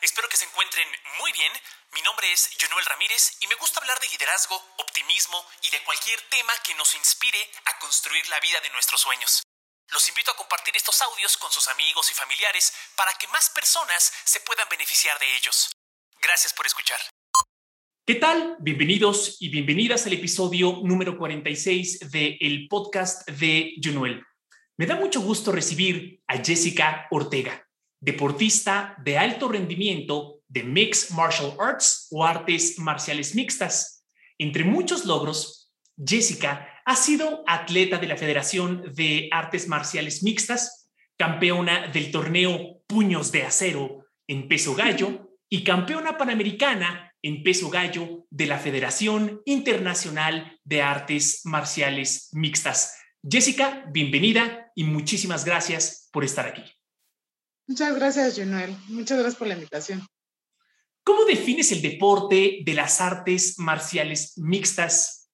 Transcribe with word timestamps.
Espero 0.00 0.28
que 0.28 0.36
se 0.36 0.44
encuentren 0.44 0.86
muy 1.18 1.32
bien. 1.32 1.52
Mi 1.92 2.02
nombre 2.02 2.30
es 2.30 2.54
Jonuel 2.60 2.86
Ramírez 2.86 3.36
y 3.40 3.48
me 3.48 3.56
gusta 3.56 3.80
hablar 3.80 3.98
de 3.98 4.08
liderazgo, 4.08 4.54
optimismo 4.78 5.44
y 5.62 5.70
de 5.70 5.82
cualquier 5.82 6.20
tema 6.30 6.52
que 6.64 6.74
nos 6.76 6.94
inspire 6.94 7.38
a 7.66 7.78
construir 7.80 8.22
la 8.28 8.38
vida 8.38 8.60
de 8.60 8.70
nuestros 8.70 9.00
sueños. 9.00 9.42
Los 9.90 10.08
invito 10.08 10.30
a 10.30 10.36
compartir 10.36 10.76
estos 10.76 11.02
audios 11.02 11.36
con 11.36 11.50
sus 11.50 11.66
amigos 11.68 12.10
y 12.12 12.14
familiares 12.14 12.72
para 12.94 13.12
que 13.18 13.26
más 13.28 13.50
personas 13.50 14.12
se 14.24 14.40
puedan 14.40 14.68
beneficiar 14.68 15.18
de 15.18 15.34
ellos. 15.36 15.72
Gracias 16.22 16.52
por 16.52 16.66
escuchar. 16.66 17.00
¿Qué 18.06 18.14
tal? 18.14 18.56
Bienvenidos 18.60 19.36
y 19.40 19.48
bienvenidas 19.48 20.06
al 20.06 20.12
episodio 20.12 20.78
número 20.84 21.18
46 21.18 22.10
del 22.10 22.68
podcast 22.68 23.28
de 23.28 23.74
Junuel. 23.82 24.24
Me 24.76 24.86
da 24.86 24.94
mucho 24.94 25.20
gusto 25.20 25.50
recibir 25.50 26.22
a 26.28 26.38
Jessica 26.38 27.08
Ortega, 27.10 27.67
deportista 28.00 28.96
de 29.04 29.18
alto 29.18 29.48
rendimiento 29.48 30.40
de 30.48 30.62
Mixed 30.62 31.14
Martial 31.14 31.54
Arts 31.58 32.08
o 32.10 32.24
artes 32.24 32.78
marciales 32.78 33.34
mixtas. 33.34 34.04
Entre 34.38 34.64
muchos 34.64 35.04
logros, 35.04 35.72
Jessica 35.96 36.68
ha 36.84 36.96
sido 36.96 37.42
atleta 37.46 37.98
de 37.98 38.06
la 38.06 38.16
Federación 38.16 38.94
de 38.94 39.28
Artes 39.32 39.68
Marciales 39.68 40.22
Mixtas, 40.22 40.90
campeona 41.18 41.88
del 41.88 42.10
torneo 42.10 42.80
Puños 42.86 43.32
de 43.32 43.42
Acero 43.42 44.06
en 44.26 44.48
peso 44.48 44.74
gallo 44.74 45.30
y 45.50 45.64
campeona 45.64 46.16
panamericana 46.16 47.12
en 47.20 47.42
peso 47.42 47.68
gallo 47.68 48.26
de 48.30 48.46
la 48.46 48.58
Federación 48.58 49.42
Internacional 49.44 50.58
de 50.64 50.82
Artes 50.82 51.40
Marciales 51.44 52.30
Mixtas. 52.32 52.96
Jessica, 53.28 53.84
bienvenida 53.90 54.70
y 54.76 54.84
muchísimas 54.84 55.44
gracias 55.44 56.08
por 56.12 56.24
estar 56.24 56.46
aquí. 56.46 56.77
Muchas 57.68 57.94
gracias, 57.94 58.38
Junuel. 58.38 58.74
Muchas 58.88 59.18
gracias 59.18 59.36
por 59.36 59.46
la 59.46 59.54
invitación. 59.54 60.04
¿Cómo 61.04 61.26
defines 61.26 61.70
el 61.70 61.82
deporte 61.82 62.60
de 62.64 62.74
las 62.74 63.00
artes 63.00 63.58
marciales 63.58 64.36
mixtas? 64.38 65.28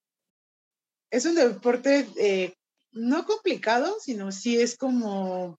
Es 1.11 1.25
un 1.27 1.37
deporte 1.37 2.09
eh, 2.17 2.55
no 2.91 3.25
complicado, 3.25 3.97
sino 4.01 4.33
sí 4.33 4.61
es 4.61 4.77
como 4.77 5.57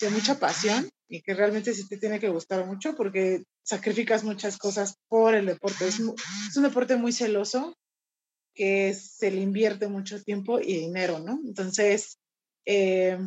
de 0.00 0.10
mucha 0.10 0.40
pasión 0.40 0.88
y 1.08 1.22
que 1.22 1.34
realmente 1.34 1.72
sí 1.72 1.86
te 1.88 1.98
tiene 1.98 2.18
que 2.18 2.28
gustar 2.28 2.66
mucho 2.66 2.96
porque 2.96 3.44
sacrificas 3.62 4.24
muchas 4.24 4.58
cosas 4.58 4.96
por 5.08 5.36
el 5.36 5.46
deporte. 5.46 5.86
Es, 5.86 6.00
un 6.00 6.16
deporte 6.62 6.96
muy 6.96 7.12
celoso 7.12 7.76
que 8.54 8.92
se 8.92 9.30
le 9.30 9.40
invierte 9.40 9.86
mucho 9.86 10.20
tiempo 10.22 10.58
y 10.58 10.78
dinero, 10.78 11.20
¿no? 11.20 11.38
Entonces, 11.44 12.18
eh, 12.66 13.18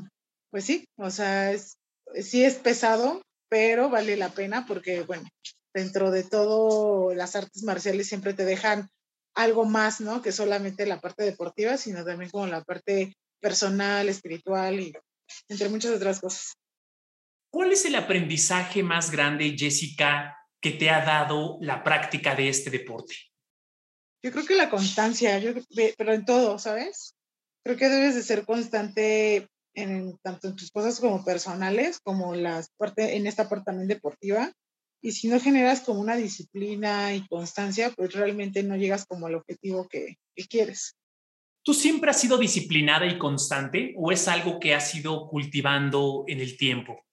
pues 0.49 0.65
sí, 0.65 0.85
o 0.97 1.09
sea, 1.09 1.53
es, 1.53 1.77
sí 2.19 2.43
es 2.43 2.55
pesado, 2.55 3.21
pero 3.49 3.89
vale 3.89 4.17
la 4.17 4.29
pena 4.29 4.65
porque, 4.65 5.01
bueno, 5.01 5.27
dentro 5.73 6.11
de 6.11 6.23
todo 6.23 7.13
las 7.13 7.35
artes 7.35 7.63
marciales 7.63 8.07
siempre 8.07 8.33
te 8.33 8.45
dejan 8.45 8.89
algo 9.35 9.65
más, 9.65 10.01
¿no? 10.01 10.21
Que 10.21 10.31
solamente 10.31 10.85
la 10.85 10.99
parte 10.99 11.23
deportiva, 11.23 11.77
sino 11.77 12.03
también 12.03 12.29
como 12.29 12.47
la 12.47 12.63
parte 12.63 13.13
personal, 13.39 14.09
espiritual 14.09 14.79
y 14.79 14.93
entre 15.47 15.69
muchas 15.69 15.91
otras 15.91 16.19
cosas. 16.19 16.53
¿Cuál 17.51 17.71
es 17.71 17.85
el 17.85 17.95
aprendizaje 17.95 18.83
más 18.83 19.11
grande, 19.11 19.55
Jessica, 19.57 20.37
que 20.61 20.71
te 20.71 20.89
ha 20.89 21.03
dado 21.03 21.57
la 21.61 21.83
práctica 21.83 22.35
de 22.35 22.49
este 22.49 22.69
deporte? 22.69 23.15
Yo 24.23 24.31
creo 24.31 24.45
que 24.45 24.55
la 24.55 24.69
constancia, 24.69 25.39
yo, 25.39 25.53
pero 25.97 26.13
en 26.13 26.25
todo, 26.25 26.59
¿sabes? 26.59 27.15
Creo 27.65 27.75
que 27.75 27.89
debes 27.89 28.15
de 28.15 28.23
ser 28.23 28.45
constante 28.45 29.49
en, 29.73 30.17
tanto 30.21 30.47
en 30.47 30.55
tus 30.55 30.71
cosas 30.71 30.99
como 30.99 31.23
personales, 31.23 31.99
como 31.99 32.35
las 32.35 32.69
parte, 32.77 33.15
en 33.15 33.27
esta 33.27 33.49
parte 33.49 33.65
también 33.65 33.87
deportiva. 33.87 34.51
Y 35.01 35.13
si 35.13 35.27
no 35.27 35.39
generas 35.39 35.81
como 35.81 35.99
una 35.99 36.15
disciplina 36.15 37.15
y 37.15 37.27
constancia, 37.27 37.91
pues 37.91 38.13
realmente 38.13 38.61
no 38.63 38.75
llegas 38.75 39.05
como 39.05 39.27
al 39.27 39.35
objetivo 39.35 39.87
que, 39.87 40.17
que 40.35 40.45
quieres. 40.45 40.95
¿Tú 41.63 41.73
siempre 41.73 42.11
has 42.11 42.19
sido 42.19 42.37
disciplinada 42.37 43.05
y 43.07 43.17
constante 43.17 43.93
o 43.97 44.11
es 44.11 44.27
algo 44.27 44.59
que 44.59 44.73
has 44.75 44.93
ido 44.93 45.27
cultivando 45.27 46.23
en 46.27 46.39
el 46.39 46.57
tiempo? 46.57 47.03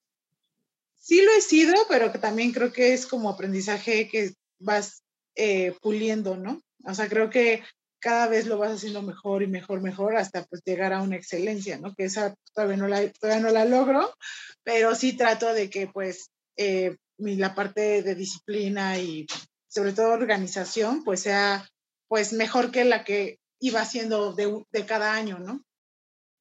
sí 1.09 1.23
lo 1.23 1.31
he 1.31 1.41
sido, 1.41 1.73
pero 1.89 2.11
que 2.11 2.19
también 2.19 2.51
creo 2.51 2.71
que 2.71 2.93
es 2.93 3.07
como 3.07 3.29
aprendizaje 3.29 4.07
que 4.07 4.31
vas 4.59 5.03
eh, 5.35 5.73
puliendo, 5.81 6.37
¿no? 6.37 6.61
O 6.83 6.93
sea, 6.93 7.09
creo 7.09 7.31
que 7.31 7.63
cada 7.99 8.27
vez 8.27 8.47
lo 8.47 8.57
vas 8.57 8.71
haciendo 8.71 9.01
mejor 9.01 9.43
y 9.43 9.47
mejor, 9.47 9.81
mejor, 9.81 10.15
hasta 10.15 10.45
pues 10.45 10.61
llegar 10.63 10.93
a 10.93 11.01
una 11.01 11.15
excelencia, 11.15 11.77
¿no? 11.77 11.93
Que 11.95 12.05
esa 12.05 12.35
todavía 12.53 12.77
no 12.77 12.87
la, 12.87 13.11
todavía 13.11 13.43
no 13.43 13.51
la 13.51 13.65
logro, 13.65 14.13
pero 14.63 14.95
sí 14.95 15.13
trato 15.13 15.53
de 15.53 15.69
que 15.69 15.87
pues 15.87 16.31
eh, 16.57 16.97
la 17.17 17.53
parte 17.55 18.01
de 18.01 18.15
disciplina 18.15 18.97
y 18.97 19.27
sobre 19.67 19.93
todo 19.93 20.11
organización, 20.11 21.03
pues 21.03 21.21
sea 21.21 21.67
pues 22.07 22.33
mejor 22.33 22.71
que 22.71 22.85
la 22.85 23.03
que 23.03 23.39
iba 23.59 23.81
haciendo 23.81 24.33
de, 24.33 24.63
de 24.71 24.85
cada 24.85 25.13
año, 25.13 25.37
¿no? 25.39 25.63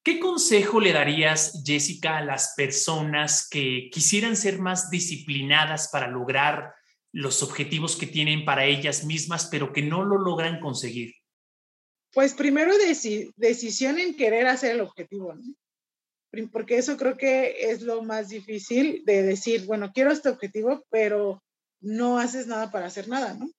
¿Qué 0.02 0.20
consejo 0.20 0.80
le 0.80 0.92
darías, 0.92 1.62
Jessica, 1.66 2.16
a 2.16 2.24
las 2.24 2.54
personas 2.56 3.46
que 3.46 3.90
quisieran 3.92 4.36
ser 4.36 4.58
más 4.58 4.88
disciplinadas 4.88 5.90
para 5.92 6.08
lograr 6.08 6.72
los 7.12 7.42
objetivos 7.42 7.96
que 7.96 8.06
tienen 8.06 8.44
para 8.44 8.64
ellas 8.64 9.04
mismas, 9.04 9.48
pero 9.50 9.72
que 9.72 9.82
no 9.82 10.04
lo 10.04 10.16
logran 10.16 10.60
conseguir? 10.60 11.17
Pues 12.14 12.34
primero 12.34 12.72
decisión 13.36 13.98
en 13.98 14.16
querer 14.16 14.46
hacer 14.46 14.72
el 14.72 14.80
objetivo, 14.80 15.34
porque 16.52 16.78
eso 16.78 16.96
creo 16.96 17.16
que 17.16 17.70
es 17.70 17.82
lo 17.82 18.02
más 18.02 18.28
difícil 18.28 19.02
de 19.04 19.22
decir, 19.22 19.66
bueno, 19.66 19.92
quiero 19.92 20.10
este 20.10 20.28
objetivo, 20.28 20.84
pero 20.90 21.42
no 21.80 22.18
haces 22.18 22.46
nada 22.46 22.70
para 22.70 22.86
hacer 22.86 23.08
nada, 23.08 23.34
¿no? 23.34 23.50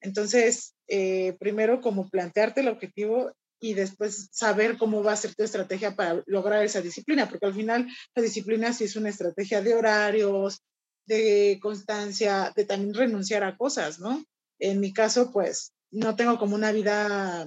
Entonces, 0.00 0.74
eh, 0.86 1.34
primero 1.38 1.80
como 1.80 2.08
plantearte 2.08 2.60
el 2.60 2.68
objetivo 2.68 3.32
y 3.60 3.72
después 3.72 4.28
saber 4.32 4.76
cómo 4.76 5.02
va 5.02 5.12
a 5.12 5.16
ser 5.16 5.34
tu 5.34 5.42
estrategia 5.42 5.96
para 5.96 6.22
lograr 6.26 6.62
esa 6.62 6.82
disciplina, 6.82 7.28
porque 7.28 7.46
al 7.46 7.54
final 7.54 7.88
la 8.14 8.22
disciplina 8.22 8.72
sí 8.72 8.84
es 8.84 8.96
una 8.96 9.08
estrategia 9.08 9.62
de 9.62 9.74
horarios, 9.74 10.60
de 11.06 11.58
constancia, 11.62 12.52
de 12.54 12.64
también 12.64 12.94
renunciar 12.94 13.44
a 13.44 13.56
cosas, 13.56 13.98
¿no? 13.98 14.22
En 14.58 14.80
mi 14.80 14.92
caso, 14.92 15.32
pues 15.32 15.72
no 15.90 16.16
tengo 16.16 16.38
como 16.38 16.54
una 16.54 16.72
vida 16.72 17.46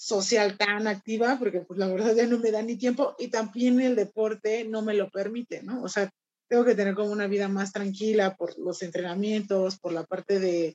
social 0.00 0.56
tan 0.56 0.88
activa, 0.88 1.36
porque 1.38 1.60
pues 1.60 1.78
la 1.78 1.86
verdad 1.86 2.14
ya 2.14 2.26
no 2.26 2.38
me 2.38 2.50
da 2.50 2.62
ni 2.62 2.76
tiempo 2.76 3.14
y 3.18 3.28
también 3.28 3.78
el 3.82 3.94
deporte 3.94 4.64
no 4.64 4.80
me 4.80 4.94
lo 4.94 5.10
permite, 5.10 5.62
¿no? 5.62 5.82
O 5.82 5.88
sea, 5.88 6.10
tengo 6.48 6.64
que 6.64 6.74
tener 6.74 6.94
como 6.94 7.10
una 7.10 7.26
vida 7.26 7.48
más 7.48 7.70
tranquila 7.70 8.34
por 8.34 8.58
los 8.58 8.80
entrenamientos, 8.82 9.78
por 9.78 9.92
la 9.92 10.04
parte 10.04 10.40
de, 10.40 10.74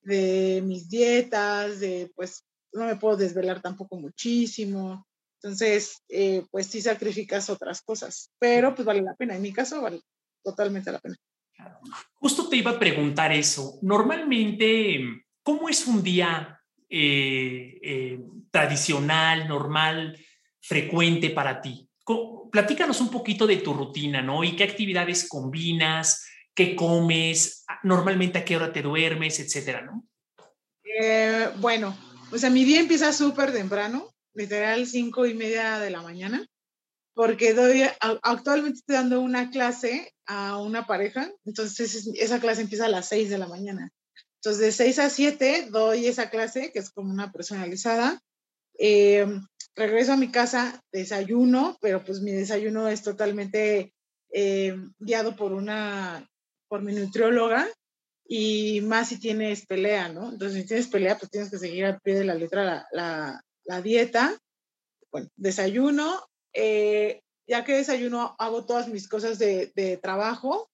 de 0.00 0.62
mis 0.64 0.88
dietas, 0.88 1.80
de 1.80 2.10
pues 2.14 2.44
no 2.72 2.86
me 2.86 2.96
puedo 2.96 3.18
desvelar 3.18 3.60
tampoco 3.60 3.96
muchísimo. 3.96 5.06
Entonces, 5.42 6.02
eh, 6.08 6.46
pues 6.50 6.66
sí 6.68 6.80
sacrificas 6.80 7.50
otras 7.50 7.82
cosas, 7.82 8.30
pero 8.38 8.74
pues 8.74 8.86
vale 8.86 9.02
la 9.02 9.14
pena. 9.14 9.36
En 9.36 9.42
mi 9.42 9.52
caso, 9.52 9.82
vale 9.82 10.00
totalmente 10.42 10.90
la 10.90 10.98
pena. 10.98 11.16
Justo 12.14 12.48
te 12.48 12.56
iba 12.56 12.70
a 12.70 12.78
preguntar 12.78 13.32
eso. 13.32 13.78
Normalmente, 13.82 14.98
¿cómo 15.42 15.68
es 15.68 15.86
un 15.86 16.02
día 16.02 16.61
eh, 16.94 17.78
eh, 17.82 18.20
tradicional, 18.50 19.48
normal, 19.48 20.18
frecuente 20.60 21.30
para 21.30 21.62
ti? 21.62 21.88
Platícanos 22.50 23.00
un 23.00 23.08
poquito 23.08 23.46
de 23.46 23.56
tu 23.56 23.72
rutina, 23.72 24.20
¿no? 24.20 24.44
Y 24.44 24.56
qué 24.56 24.64
actividades 24.64 25.26
combinas, 25.26 26.26
qué 26.54 26.76
comes, 26.76 27.64
normalmente 27.82 28.38
a 28.38 28.44
qué 28.44 28.56
hora 28.56 28.74
te 28.74 28.82
duermes, 28.82 29.40
etcétera, 29.40 29.80
¿no? 29.80 30.06
bueno, 31.56 31.96
o 32.30 32.36
sea, 32.36 32.50
mi 32.50 32.64
día 32.64 32.78
empieza 32.78 33.14
súper 33.14 33.50
temprano, 33.50 34.12
literal 34.34 34.86
cinco 34.86 35.24
y 35.24 35.32
media 35.32 35.78
de 35.78 35.88
la 35.88 36.02
mañana, 36.02 36.46
porque 37.14 37.54
doy, 37.54 37.84
actualmente 38.00 38.80
estoy 38.80 38.96
dando 38.96 39.22
una 39.22 39.48
clase 39.48 40.12
a 40.26 40.58
una 40.58 40.86
pareja, 40.86 41.30
entonces 41.46 42.10
esa 42.14 42.40
clase 42.40 42.60
empieza 42.60 42.84
a 42.84 42.90
las 42.90 43.08
seis 43.08 43.30
de 43.30 43.38
la 43.38 43.48
mañana. 43.48 43.90
Entonces, 44.44 44.60
de 44.60 44.72
seis 44.72 44.98
a 44.98 45.08
siete 45.08 45.68
doy 45.70 46.08
esa 46.08 46.28
clase, 46.28 46.72
que 46.72 46.80
es 46.80 46.90
como 46.90 47.12
una 47.12 47.30
personalizada. 47.30 48.20
Eh, 48.76 49.24
regreso 49.76 50.14
a 50.14 50.16
mi 50.16 50.32
casa, 50.32 50.82
desayuno, 50.90 51.78
pero 51.80 52.04
pues 52.04 52.20
mi 52.20 52.32
desayuno 52.32 52.88
es 52.88 53.04
totalmente 53.04 53.94
eh, 54.32 54.76
guiado 54.98 55.36
por 55.36 55.52
una, 55.52 56.28
por 56.66 56.82
mi 56.82 56.92
nutrióloga, 56.92 57.68
y 58.26 58.80
más 58.80 59.10
si 59.10 59.20
tienes 59.20 59.64
pelea, 59.64 60.08
¿no? 60.08 60.32
Entonces, 60.32 60.62
si 60.62 60.66
tienes 60.66 60.88
pelea, 60.88 61.16
pues 61.16 61.30
tienes 61.30 61.48
que 61.48 61.58
seguir 61.58 61.84
al 61.84 62.00
pie 62.00 62.16
de 62.16 62.24
la 62.24 62.34
letra 62.34 62.88
la, 62.90 63.40
la, 63.62 63.80
dieta. 63.80 64.36
Bueno, 65.12 65.28
desayuno, 65.36 66.20
eh, 66.52 67.20
ya 67.46 67.64
que 67.64 67.74
desayuno, 67.74 68.34
hago 68.40 68.66
todas 68.66 68.88
mis 68.88 69.06
cosas 69.06 69.38
de, 69.38 69.70
de 69.76 69.98
trabajo, 69.98 70.71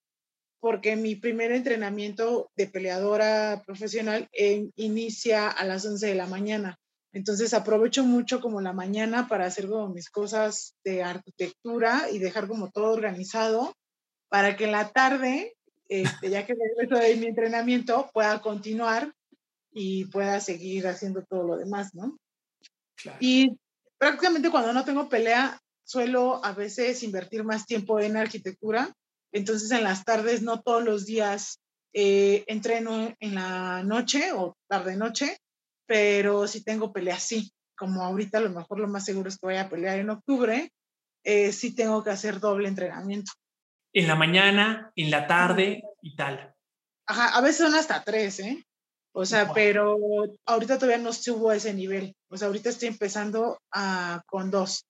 porque 0.59 0.95
mi 0.95 1.15
primer 1.15 1.51
entrenamiento 1.51 2.51
de 2.55 2.67
peleadora 2.67 3.63
profesional 3.65 4.27
eh, 4.33 4.69
inicia 4.75 5.47
a 5.47 5.65
las 5.65 5.85
11 5.85 6.07
de 6.07 6.15
la 6.15 6.27
mañana. 6.27 6.77
Entonces 7.11 7.53
aprovecho 7.53 8.03
mucho 8.03 8.39
como 8.39 8.61
la 8.61 8.73
mañana 8.73 9.27
para 9.27 9.45
hacer 9.45 9.67
como 9.67 9.89
mis 9.89 10.09
cosas 10.09 10.75
de 10.83 11.01
arquitectura 11.01 12.09
y 12.11 12.19
dejar 12.19 12.47
como 12.47 12.69
todo 12.69 12.91
organizado 12.91 13.73
para 14.29 14.55
que 14.55 14.65
en 14.65 14.73
la 14.73 14.89
tarde 14.89 15.55
este, 15.89 16.29
ya 16.29 16.45
que 16.45 16.53
regreso 16.53 17.03
de 17.03 17.15
mi 17.15 17.25
entrenamiento, 17.25 18.09
pueda 18.13 18.39
continuar 18.41 19.11
y 19.71 20.05
pueda 20.05 20.39
seguir 20.39 20.87
haciendo 20.87 21.23
todo 21.23 21.43
lo 21.43 21.57
demás, 21.57 21.95
¿no? 21.95 22.17
Y 23.19 23.57
prácticamente 23.97 24.51
cuando 24.51 24.71
no 24.71 24.85
tengo 24.85 25.09
pelea, 25.09 25.59
suelo 25.83 26.45
a 26.45 26.53
veces 26.53 27.01
invertir 27.01 27.43
más 27.43 27.65
tiempo 27.65 27.99
en 27.99 28.17
arquitectura. 28.17 28.93
Entonces 29.31 29.71
en 29.71 29.83
las 29.83 30.03
tardes, 30.03 30.41
no 30.41 30.61
todos 30.61 30.83
los 30.83 31.05
días 31.05 31.59
eh, 31.93 32.43
entreno 32.47 33.15
en 33.19 33.35
la 33.35 33.83
noche 33.83 34.31
o 34.33 34.55
tarde-noche, 34.67 35.37
pero 35.85 36.47
si 36.47 36.63
tengo 36.63 36.93
pelea, 36.93 37.19
sí. 37.19 37.51
Como 37.77 38.03
ahorita 38.03 38.39
a 38.39 38.41
lo 38.41 38.49
mejor 38.49 38.79
lo 38.79 38.87
más 38.87 39.05
seguro 39.05 39.29
es 39.29 39.37
que 39.37 39.47
vaya 39.47 39.61
a 39.61 39.69
pelear 39.69 39.99
en 39.99 40.09
octubre, 40.09 40.71
eh, 41.23 41.51
sí 41.51 41.73
tengo 41.73 42.03
que 42.03 42.11
hacer 42.11 42.39
doble 42.39 42.67
entrenamiento. 42.67 43.31
En 43.93 44.07
la 44.07 44.15
mañana, 44.15 44.91
en 44.95 45.09
la 45.09 45.25
tarde 45.27 45.81
y 46.01 46.15
tal. 46.15 46.53
Ajá, 47.07 47.37
a 47.37 47.41
veces 47.41 47.65
son 47.65 47.75
hasta 47.75 48.03
tres, 48.03 48.39
¿eh? 48.39 48.63
O 49.11 49.25
sea, 49.25 49.51
pero 49.53 49.97
ahorita 50.45 50.77
todavía 50.77 51.03
no 51.03 51.11
subo 51.11 51.49
a 51.49 51.55
ese 51.55 51.73
nivel. 51.73 52.15
O 52.29 52.37
sea, 52.37 52.47
ahorita 52.47 52.69
estoy 52.69 52.89
empezando 52.89 53.59
a, 53.71 54.21
con 54.27 54.51
dos. 54.51 54.85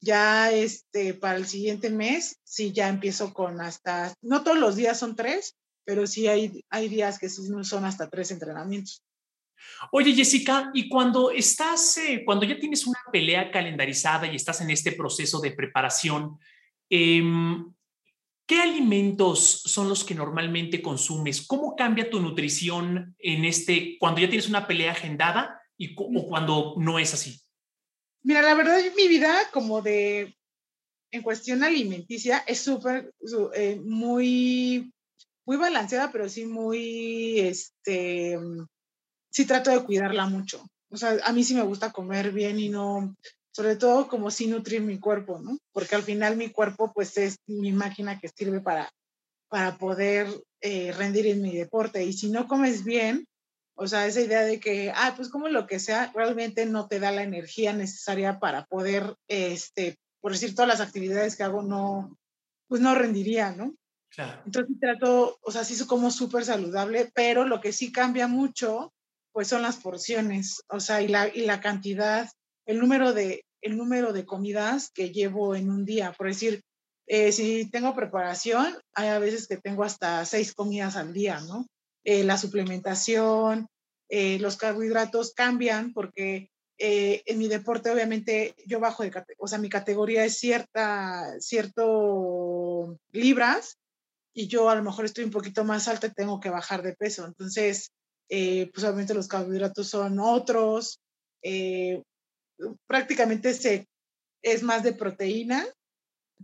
Ya 0.00 0.50
este, 0.50 1.14
para 1.14 1.36
el 1.36 1.46
siguiente 1.46 1.90
mes, 1.90 2.40
sí, 2.42 2.72
ya 2.72 2.88
empiezo 2.88 3.34
con 3.34 3.60
hasta, 3.60 4.14
no 4.22 4.42
todos 4.42 4.58
los 4.58 4.76
días 4.76 4.98
son 4.98 5.14
tres, 5.14 5.56
pero 5.84 6.06
sí 6.06 6.26
hay, 6.26 6.64
hay 6.70 6.88
días 6.88 7.18
que 7.18 7.28
son 7.28 7.84
hasta 7.84 8.08
tres 8.08 8.30
entrenamientos. 8.30 9.02
Oye, 9.92 10.14
Jessica, 10.14 10.70
y 10.72 10.88
cuando 10.88 11.30
estás, 11.30 11.98
eh, 11.98 12.22
cuando 12.24 12.46
ya 12.46 12.58
tienes 12.58 12.86
una 12.86 13.00
pelea 13.12 13.50
calendarizada 13.50 14.26
y 14.26 14.36
estás 14.36 14.62
en 14.62 14.70
este 14.70 14.92
proceso 14.92 15.38
de 15.38 15.50
preparación, 15.50 16.38
eh, 16.88 17.22
¿Qué 18.50 18.60
alimentos 18.60 19.62
son 19.64 19.88
los 19.88 20.02
que 20.02 20.12
normalmente 20.12 20.82
consumes? 20.82 21.46
¿Cómo 21.46 21.76
cambia 21.76 22.10
tu 22.10 22.18
nutrición 22.18 23.14
en 23.20 23.44
este, 23.44 23.96
cuando 24.00 24.20
ya 24.20 24.28
tienes 24.28 24.48
una 24.48 24.66
pelea 24.66 24.90
agendada 24.90 25.62
y 25.78 25.94
o 25.96 26.26
cuando 26.26 26.74
no 26.76 26.98
es 26.98 27.14
así? 27.14 27.40
Mira, 28.22 28.42
la 28.42 28.54
verdad, 28.54 28.78
mi 28.96 29.08
vida 29.08 29.34
como 29.52 29.80
de, 29.80 30.36
en 31.10 31.22
cuestión 31.22 31.64
alimenticia, 31.64 32.38
es 32.46 32.60
súper, 32.60 33.12
eh, 33.54 33.80
muy, 33.82 34.92
muy 35.46 35.56
balanceada, 35.56 36.12
pero 36.12 36.28
sí 36.28 36.44
muy, 36.44 37.40
este, 37.40 38.38
sí 39.30 39.44
trato 39.46 39.70
de 39.70 39.84
cuidarla 39.84 40.26
mucho. 40.26 40.62
O 40.90 40.96
sea, 40.96 41.16
a 41.24 41.32
mí 41.32 41.44
sí 41.44 41.54
me 41.54 41.62
gusta 41.62 41.92
comer 41.92 42.32
bien 42.32 42.58
y 42.58 42.68
no, 42.68 43.16
sobre 43.52 43.76
todo 43.76 44.08
como 44.08 44.30
si 44.30 44.46
nutrir 44.46 44.82
mi 44.82 44.98
cuerpo, 44.98 45.38
¿no? 45.38 45.58
Porque 45.72 45.94
al 45.94 46.02
final 46.02 46.36
mi 46.36 46.50
cuerpo 46.50 46.92
pues 46.92 47.16
es 47.16 47.36
mi 47.46 47.72
máquina 47.72 48.18
que 48.18 48.28
sirve 48.28 48.60
para, 48.60 48.90
para 49.48 49.78
poder 49.78 50.28
eh, 50.60 50.92
rendir 50.92 51.26
en 51.26 51.42
mi 51.42 51.56
deporte. 51.56 52.04
Y 52.04 52.12
si 52.12 52.30
no 52.30 52.46
comes 52.46 52.84
bien, 52.84 53.26
o 53.74 53.86
sea, 53.86 54.06
esa 54.06 54.20
idea 54.20 54.42
de 54.42 54.60
que, 54.60 54.92
ah, 54.94 55.14
pues 55.16 55.28
como 55.28 55.48
lo 55.48 55.66
que 55.66 55.78
sea, 55.78 56.12
realmente 56.14 56.66
no 56.66 56.86
te 56.88 57.00
da 57.00 57.12
la 57.12 57.22
energía 57.22 57.72
necesaria 57.72 58.38
para 58.38 58.66
poder, 58.66 59.16
este, 59.28 59.98
por 60.20 60.32
decir, 60.32 60.54
todas 60.54 60.68
las 60.68 60.80
actividades 60.80 61.36
que 61.36 61.42
hago, 61.42 61.62
no, 61.62 62.18
pues 62.68 62.80
no 62.80 62.94
rendiría, 62.94 63.52
¿no? 63.52 63.74
Claro. 64.10 64.42
Entonces 64.44 64.76
trato, 64.80 65.38
o 65.40 65.52
sea, 65.52 65.64
sí 65.64 65.74
soy 65.76 65.86
como 65.86 66.10
súper 66.10 66.44
saludable, 66.44 67.10
pero 67.14 67.44
lo 67.44 67.60
que 67.60 67.72
sí 67.72 67.92
cambia 67.92 68.26
mucho, 68.26 68.92
pues 69.32 69.48
son 69.48 69.62
las 69.62 69.76
porciones, 69.76 70.62
o 70.68 70.80
sea, 70.80 71.00
y 71.00 71.08
la, 71.08 71.28
y 71.28 71.42
la 71.42 71.60
cantidad 71.60 72.28
el 72.70 72.78
número 72.78 73.12
de, 73.12 73.44
el 73.62 73.76
número 73.76 74.12
de 74.12 74.24
comidas 74.24 74.90
que 74.90 75.10
llevo 75.10 75.54
en 75.54 75.70
un 75.70 75.84
día. 75.84 76.12
Por 76.12 76.28
decir, 76.28 76.62
eh, 77.06 77.32
si 77.32 77.68
tengo 77.68 77.94
preparación, 77.94 78.78
hay 78.94 79.08
a 79.08 79.18
veces 79.18 79.48
que 79.48 79.56
tengo 79.56 79.82
hasta 79.82 80.24
seis 80.24 80.54
comidas 80.54 80.96
al 80.96 81.12
día, 81.12 81.40
¿no? 81.40 81.66
Eh, 82.04 82.24
la 82.24 82.36
suplementación, 82.36 83.68
eh, 84.08 84.38
los 84.38 84.56
carbohidratos 84.56 85.32
cambian 85.34 85.92
porque 85.92 86.50
en 86.82 87.38
mi 87.38 87.46
deporte 87.46 87.90
obviamente 87.90 88.54
yo 88.64 88.80
bajo 88.80 89.02
de, 89.02 89.12
o 89.36 89.46
sea, 89.46 89.58
mi 89.58 89.68
categoría 89.68 90.24
es 90.24 90.38
cierta, 90.38 91.38
cierto 91.38 92.98
libras 93.12 93.76
y 94.32 94.46
yo 94.46 94.70
a 94.70 94.74
lo 94.74 94.82
mejor 94.82 95.04
estoy 95.04 95.24
un 95.24 95.30
poquito 95.30 95.62
más 95.62 95.88
alta 95.88 96.06
y 96.06 96.14
tengo 96.14 96.40
que 96.40 96.48
bajar 96.48 96.82
de 96.82 96.94
peso. 96.94 97.26
Entonces, 97.26 97.90
pues 98.26 98.82
obviamente 98.82 99.12
los 99.12 99.28
carbohidratos 99.28 99.90
son 99.90 100.20
otros, 100.20 101.02
prácticamente 102.86 103.52
se, 103.52 103.86
es 104.42 104.62
más 104.62 104.82
de 104.82 104.94
proteína 104.94 105.66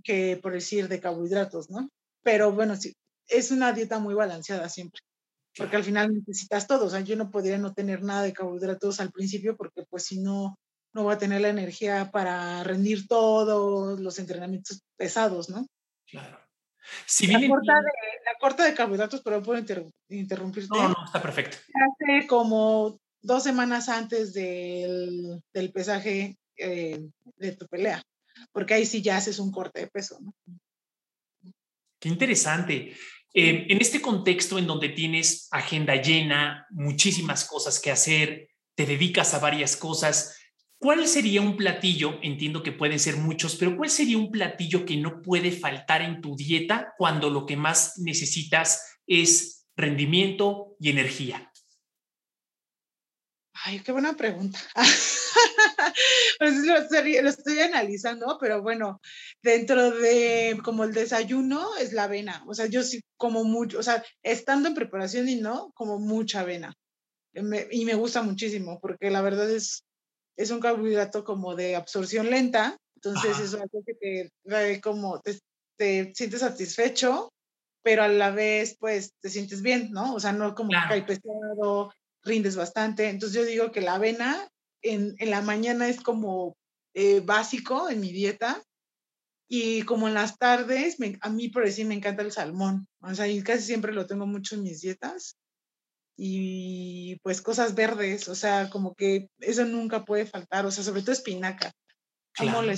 que, 0.05 0.39
por 0.43 0.53
decir, 0.53 0.89
de 0.89 1.01
carbohidratos, 1.01 1.71
¿no? 1.71 1.89
Pero 2.23 2.53
bueno, 2.53 2.77
sí, 2.77 2.95
es 3.29 3.51
una 3.51 3.73
dieta 3.73 3.99
muy 3.99 4.15
balanceada 4.15 4.69
siempre, 4.69 5.01
porque 5.57 5.77
al 5.77 5.85
final 5.85 6.13
necesitas 6.13 6.67
todo. 6.67 6.87
O 6.87 6.91
sea, 6.91 7.01
yo 7.01 7.17
no 7.17 7.31
podría 7.31 7.59
no 7.59 7.73
tener 7.73 8.03
nada 8.03 8.23
de 8.23 8.33
carbohidratos 8.33 9.01
al 9.01 9.11
principio 9.11 9.57
porque 9.57 9.85
pues 9.89 10.05
si 10.05 10.21
no, 10.21 10.59
no 10.93 11.05
voy 11.05 11.15
a 11.15 11.19
tener 11.19 11.41
la 11.41 11.49
energía 11.49 12.11
para 12.11 12.63
rendir 12.65 13.07
todos 13.07 14.01
los 14.01 14.19
entrenamientos 14.19 14.83
pesados, 14.97 15.49
¿no? 15.49 15.67
Claro. 16.07 16.39
Si 17.05 17.27
la, 17.27 17.41
corta 17.49 17.75
de, 17.81 17.91
la 18.25 18.39
corta 18.39 18.65
de 18.65 18.75
carbohidratos, 18.75 19.21
pero 19.23 19.43
puedo 19.43 19.59
interrumpirte. 20.09 20.69
No, 20.71 20.89
no, 20.89 20.95
está 21.05 21.21
perfecto. 21.21 21.57
Hace 21.57 22.27
como 22.29 23.01
dos 23.21 23.43
semanas 23.43 23.89
antes 23.89 24.33
del, 24.33 25.43
del 25.53 25.73
pesaje 25.73 26.37
eh, 26.57 27.09
de 27.37 27.57
tu 27.57 27.67
pelea, 27.67 28.03
porque 28.53 28.75
ahí 28.75 28.87
sí 28.87 29.03
ya 29.03 29.17
haces 29.17 29.41
un 29.41 29.51
corte 29.51 29.81
de 29.81 29.87
peso, 29.89 30.19
¿no? 30.21 30.33
Qué 31.99 32.09
interesante. 32.09 32.95
Eh, 33.39 33.67
en 33.69 33.83
este 33.83 34.01
contexto 34.01 34.59
en 34.59 34.67
donde 34.67 34.89
tienes 34.89 35.49
agenda 35.51 36.01
llena, 36.01 36.67
muchísimas 36.71 37.45
cosas 37.45 37.79
que 37.79 37.91
hacer, 37.91 38.49
te 38.75 38.87
dedicas 38.87 39.35
a 39.35 39.41
varias 39.41 39.77
cosas, 39.77 40.39
¿cuál 40.79 41.07
sería 41.07 41.43
un 41.43 41.55
platillo? 41.55 42.19
Entiendo 42.23 42.63
que 42.63 42.73
pueden 42.73 42.99
ser 42.99 43.19
muchos, 43.19 43.57
pero 43.57 43.77
¿cuál 43.77 43.91
sería 43.91 44.17
un 44.17 44.31
platillo 44.31 44.87
que 44.87 44.97
no 44.97 45.21
puede 45.21 45.53
faltar 45.53 46.01
en 46.01 46.23
tu 46.23 46.35
dieta 46.35 46.95
cuando 46.97 47.29
lo 47.29 47.45
que 47.45 47.59
más 47.59 47.99
necesitas 47.99 49.01
es 49.07 49.67
rendimiento 49.77 50.75
y 50.81 50.89
energía? 50.89 51.53
Ay, 53.69 53.81
qué 53.81 53.91
buena 53.91 54.15
pregunta. 54.15 54.61
pues 56.39 56.55
lo, 56.65 56.77
estoy, 56.77 57.59
analizando, 57.59 58.39
pero 58.41 58.63
bueno, 58.63 59.01
dentro 59.43 59.91
de 59.91 60.57
como 60.63 60.85
el 60.85 60.95
desayuno 60.95 61.77
es 61.77 61.93
la 61.93 62.05
avena. 62.05 62.45
O 62.47 62.55
sea, 62.55 62.67
yo 62.67 62.85
sí 62.85 63.01
como 63.17 63.43
mucho, 63.43 63.81
o 63.81 63.83
sea, 63.83 64.05
estando 64.23 64.69
en 64.69 64.77
preparación 64.77 65.29
y 65.29 65.35
no, 65.35 65.73
como 65.75 65.99
mucha 65.99 66.43
avena. 66.43 66.75
y 67.35 67.85
me 67.85 67.95
gusta 67.95 68.23
muchísimo 68.23 68.79
porque 68.81 69.11
la 69.11 69.21
verdad 69.21 69.51
es, 69.51 69.83
es 70.37 70.53
un 70.53 70.61
carbohidrato 70.61 71.25
como 71.25 71.57
de 71.57 71.75
absorción 71.75 72.31
lenta. 72.31 72.77
Entonces 72.95 73.41
eso 73.41 73.57
hace 73.57 73.83
que 73.85 74.31
te, 74.45 74.81
como 74.81 75.21
te, 75.23 75.41
te, 75.77 76.13
sientes 76.15 76.39
satisfecho, 76.39 77.33
pero 77.83 78.05
a 78.05 78.09
la 78.09 78.31
vez 78.31 78.77
pues 78.79 79.13
te 79.21 79.29
sientes 79.29 79.61
bien, 79.61 79.91
¿no? 79.91 80.15
O 80.15 80.21
sea, 80.21 80.33
no 80.33 80.55
como 80.55 80.71
que 80.71 80.89
cae 80.89 81.03
pesado, 81.03 81.91
rindes 82.27 82.57
bastante. 82.57 83.09
Entonces 83.09 83.37
yo 83.37 83.45
digo 83.45 83.73
que 83.73 83.81
la 83.81 83.95
avena 83.95 84.49
en, 84.83 85.15
en 85.19 85.31
la 85.31 85.41
mañana 85.41 85.89
es 85.89 86.01
como 86.01 86.57
eh, 86.95 87.21
básico 87.21 87.89
en 87.89 88.01
mi 88.01 88.13
dieta 88.13 88.63
y 89.49 89.83
como 89.83 90.09
en 90.09 90.15
las 90.15 90.39
tardes, 90.39 90.97
a 91.21 91.31
mí 91.31 91.49
por 91.49 91.65
decir 91.65 91.87
me 91.87 91.95
encanta 91.95 92.23
el 92.23 92.33
salmón. 92.33 92.89
O 93.01 93.15
sea, 93.15 93.29
y 93.29 93.43
casi 93.43 93.65
siempre 93.65 93.93
lo 93.93 94.07
tengo 94.07 94.27
mucho 94.27 94.57
en 94.57 94.63
mis 94.63 94.81
dietas. 94.81 95.37
Y 96.19 97.17
pues 97.23 97.43
cosas 97.43 97.75
verdes, 97.75 98.29
o 98.29 98.35
sea, 98.35 98.71
como 98.71 98.95
que 98.95 99.29
eso 99.39 99.65
nunca 99.67 100.05
puede 100.05 100.25
faltar, 100.25 100.65
o 100.65 100.71
sea, 100.71 100.83
sobre 100.83 101.03
todo 101.03 101.13
espinaca. 101.13 101.73
Claro. 102.33 102.73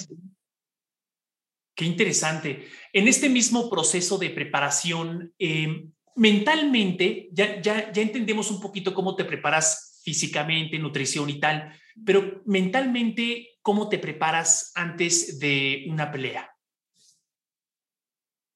Qué 1.77 1.85
interesante. 1.85 2.67
En 2.93 3.07
este 3.07 3.29
mismo 3.29 3.71
proceso 3.71 4.19
de 4.19 4.31
preparación, 4.31 5.33
eh, 5.39 5.89
mentalmente, 6.17 7.29
ya, 7.33 7.61
ya, 7.61 7.93
ya 7.93 8.03
entendemos 8.03 8.51
un 8.51 8.61
poquito 8.61 8.95
cómo 8.95 9.17
te 9.17 9.25
preparas 9.25 10.01
físicamente, 10.05 10.79
nutrición 10.79 11.29
y 11.31 11.41
tal, 11.41 11.73
pero 12.05 12.43
mentalmente, 12.47 13.59
¿cómo 13.63 13.89
te 13.89 13.99
preparas 13.99 14.73
antes 14.75 15.39
de 15.39 15.87
una 15.89 16.11
pelea? 16.11 16.51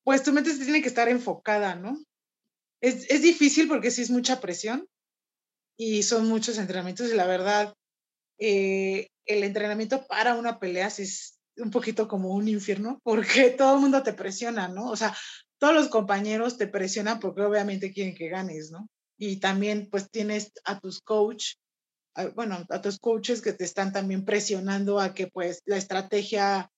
Pues 0.04 0.22
tu 0.22 0.32
mente 0.32 0.54
tiene 0.54 0.82
que 0.82 0.88
estar 0.88 1.08
enfocada, 1.08 1.74
¿no? 1.74 1.98
Es, 2.80 3.08
es 3.10 3.22
difícil 3.22 3.68
porque 3.68 3.90
sí 3.90 4.02
es 4.02 4.10
mucha 4.10 4.40
presión 4.40 4.88
y 5.76 6.02
son 6.02 6.28
muchos 6.28 6.58
entrenamientos 6.58 7.10
y 7.10 7.14
la 7.14 7.26
verdad, 7.26 7.74
eh, 8.38 9.08
el 9.26 9.44
entrenamiento 9.44 10.06
para 10.06 10.34
una 10.34 10.58
pelea 10.58 10.88
es 10.88 11.38
un 11.56 11.70
poquito 11.70 12.08
como 12.08 12.30
un 12.30 12.48
infierno 12.48 13.00
porque 13.04 13.50
todo 13.58 13.76
el 13.76 13.80
mundo 13.80 14.02
te 14.02 14.12
presiona, 14.12 14.68
¿no? 14.68 14.86
O 14.86 14.96
sea, 14.96 15.16
todos 15.62 15.74
los 15.76 15.86
compañeros 15.86 16.58
te 16.58 16.66
presionan 16.66 17.20
porque 17.20 17.42
obviamente 17.42 17.92
quieren 17.92 18.16
que 18.16 18.28
ganes, 18.28 18.72
¿no? 18.72 18.88
Y 19.16 19.36
también 19.36 19.88
pues 19.88 20.10
tienes 20.10 20.50
a 20.64 20.80
tus 20.80 21.00
coach, 21.00 21.54
bueno, 22.34 22.66
a 22.68 22.82
tus 22.82 22.98
coaches 22.98 23.40
que 23.40 23.52
te 23.52 23.62
están 23.62 23.92
también 23.92 24.24
presionando 24.24 24.98
a 24.98 25.14
que 25.14 25.28
pues 25.28 25.60
la 25.64 25.76
estrategia 25.76 26.68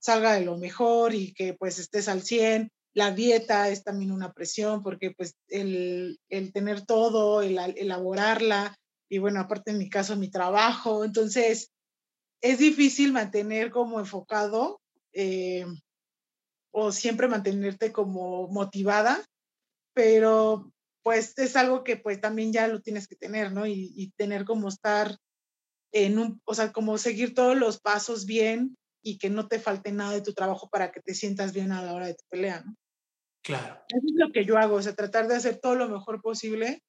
salga 0.00 0.32
de 0.32 0.44
lo 0.44 0.58
mejor 0.58 1.14
y 1.14 1.32
que 1.34 1.54
pues 1.54 1.78
estés 1.78 2.08
al 2.08 2.22
100 2.22 2.68
la 2.94 3.12
dieta 3.12 3.68
es 3.68 3.84
también 3.84 4.10
una 4.10 4.32
presión 4.32 4.82
porque 4.82 5.12
pues 5.12 5.36
el, 5.46 6.18
el 6.28 6.52
tener 6.52 6.84
todo, 6.84 7.42
el 7.42 7.56
elaborarla 7.76 8.76
y 9.08 9.18
bueno, 9.18 9.38
aparte 9.38 9.70
en 9.70 9.78
mi 9.78 9.88
caso 9.88 10.16
mi 10.16 10.32
trabajo, 10.32 11.04
entonces 11.04 11.70
es 12.40 12.58
difícil 12.58 13.12
mantener 13.12 13.70
como 13.70 14.00
enfocado 14.00 14.80
eh, 15.12 15.64
o 16.72 16.90
siempre 16.90 17.28
mantenerte 17.28 17.92
como 17.92 18.48
motivada, 18.48 19.24
pero 19.94 20.72
pues 21.02 21.36
es 21.38 21.56
algo 21.56 21.84
que 21.84 21.96
pues 21.96 22.20
también 22.20 22.52
ya 22.52 22.66
lo 22.68 22.80
tienes 22.80 23.06
que 23.06 23.16
tener, 23.16 23.52
¿no? 23.52 23.66
Y, 23.66 23.92
y, 23.96 24.10
tener 24.12 24.44
como 24.44 24.68
estar 24.68 25.16
en 25.92 26.18
un, 26.18 26.40
o 26.44 26.54
sea, 26.54 26.72
como 26.72 26.96
seguir 26.98 27.34
todos 27.34 27.56
los 27.56 27.80
pasos 27.80 28.24
bien 28.24 28.76
y 29.02 29.18
que 29.18 29.30
no 29.30 29.48
te 29.48 29.58
falte 29.58 29.92
nada 29.92 30.12
de 30.12 30.22
tu 30.22 30.32
trabajo 30.32 30.68
para 30.70 30.92
que 30.92 31.00
te 31.00 31.14
sientas 31.14 31.52
bien 31.52 31.72
a 31.72 31.82
la 31.82 31.92
hora 31.92 32.06
de 32.06 32.14
tu 32.14 32.24
pelea, 32.28 32.62
¿no? 32.64 32.74
Claro. 33.42 33.82
Eso 33.88 34.06
es 34.06 34.14
lo 34.14 34.32
que 34.32 34.44
yo 34.44 34.56
hago, 34.56 34.76
o 34.76 34.82
sea, 34.82 34.94
tratar 34.94 35.26
de 35.26 35.34
hacer 35.34 35.58
todo 35.58 35.74
lo 35.74 35.88
mejor 35.88 36.22
posible 36.22 36.82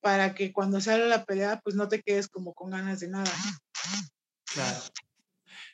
para 0.00 0.34
que 0.34 0.52
cuando 0.52 0.80
sale 0.80 1.06
la 1.06 1.24
pelea, 1.24 1.60
pues 1.62 1.76
no 1.76 1.88
te 1.88 2.02
quedes 2.02 2.26
como 2.28 2.54
con 2.54 2.70
ganas 2.70 2.98
de 3.00 3.08
nada. 3.08 3.30
Claro. 4.52 4.80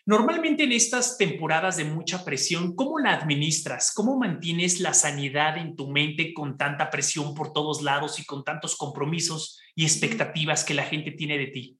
Normalmente 0.09 0.65
en 0.65 0.73
estas 0.73 1.19
temporadas 1.19 1.77
de 1.77 1.85
mucha 1.85 2.25
presión, 2.25 2.75
¿cómo 2.75 2.99
la 2.99 3.13
administras? 3.13 3.93
¿Cómo 3.93 4.17
mantienes 4.17 4.81
la 4.81 4.95
sanidad 4.95 5.59
en 5.59 5.77
tu 5.77 5.87
mente 5.87 6.33
con 6.33 6.57
tanta 6.57 6.89
presión 6.89 7.35
por 7.35 7.53
todos 7.53 7.83
lados 7.83 8.19
y 8.19 8.25
con 8.25 8.43
tantos 8.43 8.75
compromisos 8.75 9.61
y 9.75 9.85
expectativas 9.85 10.65
que 10.65 10.73
la 10.73 10.85
gente 10.85 11.11
tiene 11.11 11.37
de 11.37 11.49
ti? 11.49 11.79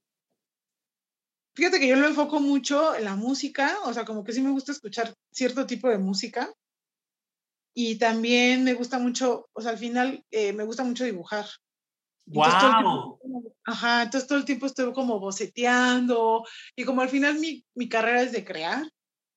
Fíjate 1.55 1.79
que 1.79 1.87
yo 1.87 1.95
lo 1.95 2.05
enfoco 2.05 2.39
mucho 2.39 2.93
en 2.93 3.05
la 3.05 3.15
música, 3.15 3.79
o 3.85 3.93
sea, 3.95 4.05
como 4.05 4.23
que 4.23 4.31
sí 4.31 4.41
me 4.41 4.51
gusta 4.51 4.73
escuchar 4.73 5.11
cierto 5.31 5.65
tipo 5.65 5.89
de 5.89 5.97
música. 5.97 6.53
Y 7.73 7.95
también 7.95 8.63
me 8.63 8.75
gusta 8.75 8.99
mucho, 8.99 9.49
o 9.53 9.61
sea, 9.63 9.71
al 9.71 9.79
final 9.79 10.23
eh, 10.29 10.53
me 10.53 10.65
gusta 10.65 10.83
mucho 10.83 11.03
dibujar. 11.03 11.47
¡Wow! 12.31 13.19
ajá, 13.63 14.03
entonces 14.03 14.27
todo 14.27 14.37
el 14.37 14.45
tiempo 14.45 14.67
estoy 14.67 14.93
como 14.93 15.19
boceteando 15.19 16.43
y 16.75 16.83
como 16.83 17.01
al 17.01 17.09
final 17.09 17.39
mi, 17.39 17.65
mi 17.75 17.89
carrera 17.89 18.21
es 18.21 18.31
de 18.31 18.45
crear, 18.45 18.87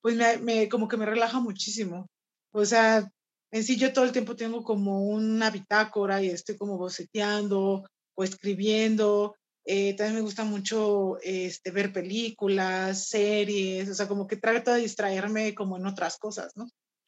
pues 0.03 0.17
me, 0.17 0.37
me, 0.39 0.69
como 0.69 0.89
que 0.89 0.97
me 0.97 1.07
relaja 1.07 1.41
muchísimo. 1.41 2.07
O 2.53 2.65
sea, 2.65 3.11
en 3.51 3.65
sí 3.65 3.77
yo 3.77 3.93
todo 3.93 4.05
el 4.05 4.13
tiempo 4.13 4.37
tengo 4.37 4.63
como 4.63 5.07
una 5.09 5.51
bitácora 5.51 6.23
y 6.23 6.29
estoy 6.29 6.57
como 6.57 6.77
boceteando 6.77 7.85
o 8.15 8.25
escribiendo. 8.25 9.37
Eh, 9.65 9.95
también 9.95 10.17
me 10.17 10.23
gusta 10.23 10.45
mucho 10.45 11.19
este, 11.23 11.71
ver 11.71 11.93
películas, 11.93 13.09
series, 13.09 13.89
o 13.89 13.95
sea, 13.95 14.09
como 14.09 14.27
que 14.27 14.37
trato 14.37 14.73
de 14.73 14.81
distraerme 14.81 15.55
como 15.55 15.77
en 15.77 15.87
otras 15.87 16.19
cosas, 16.19 16.53
¿no? 16.57 16.67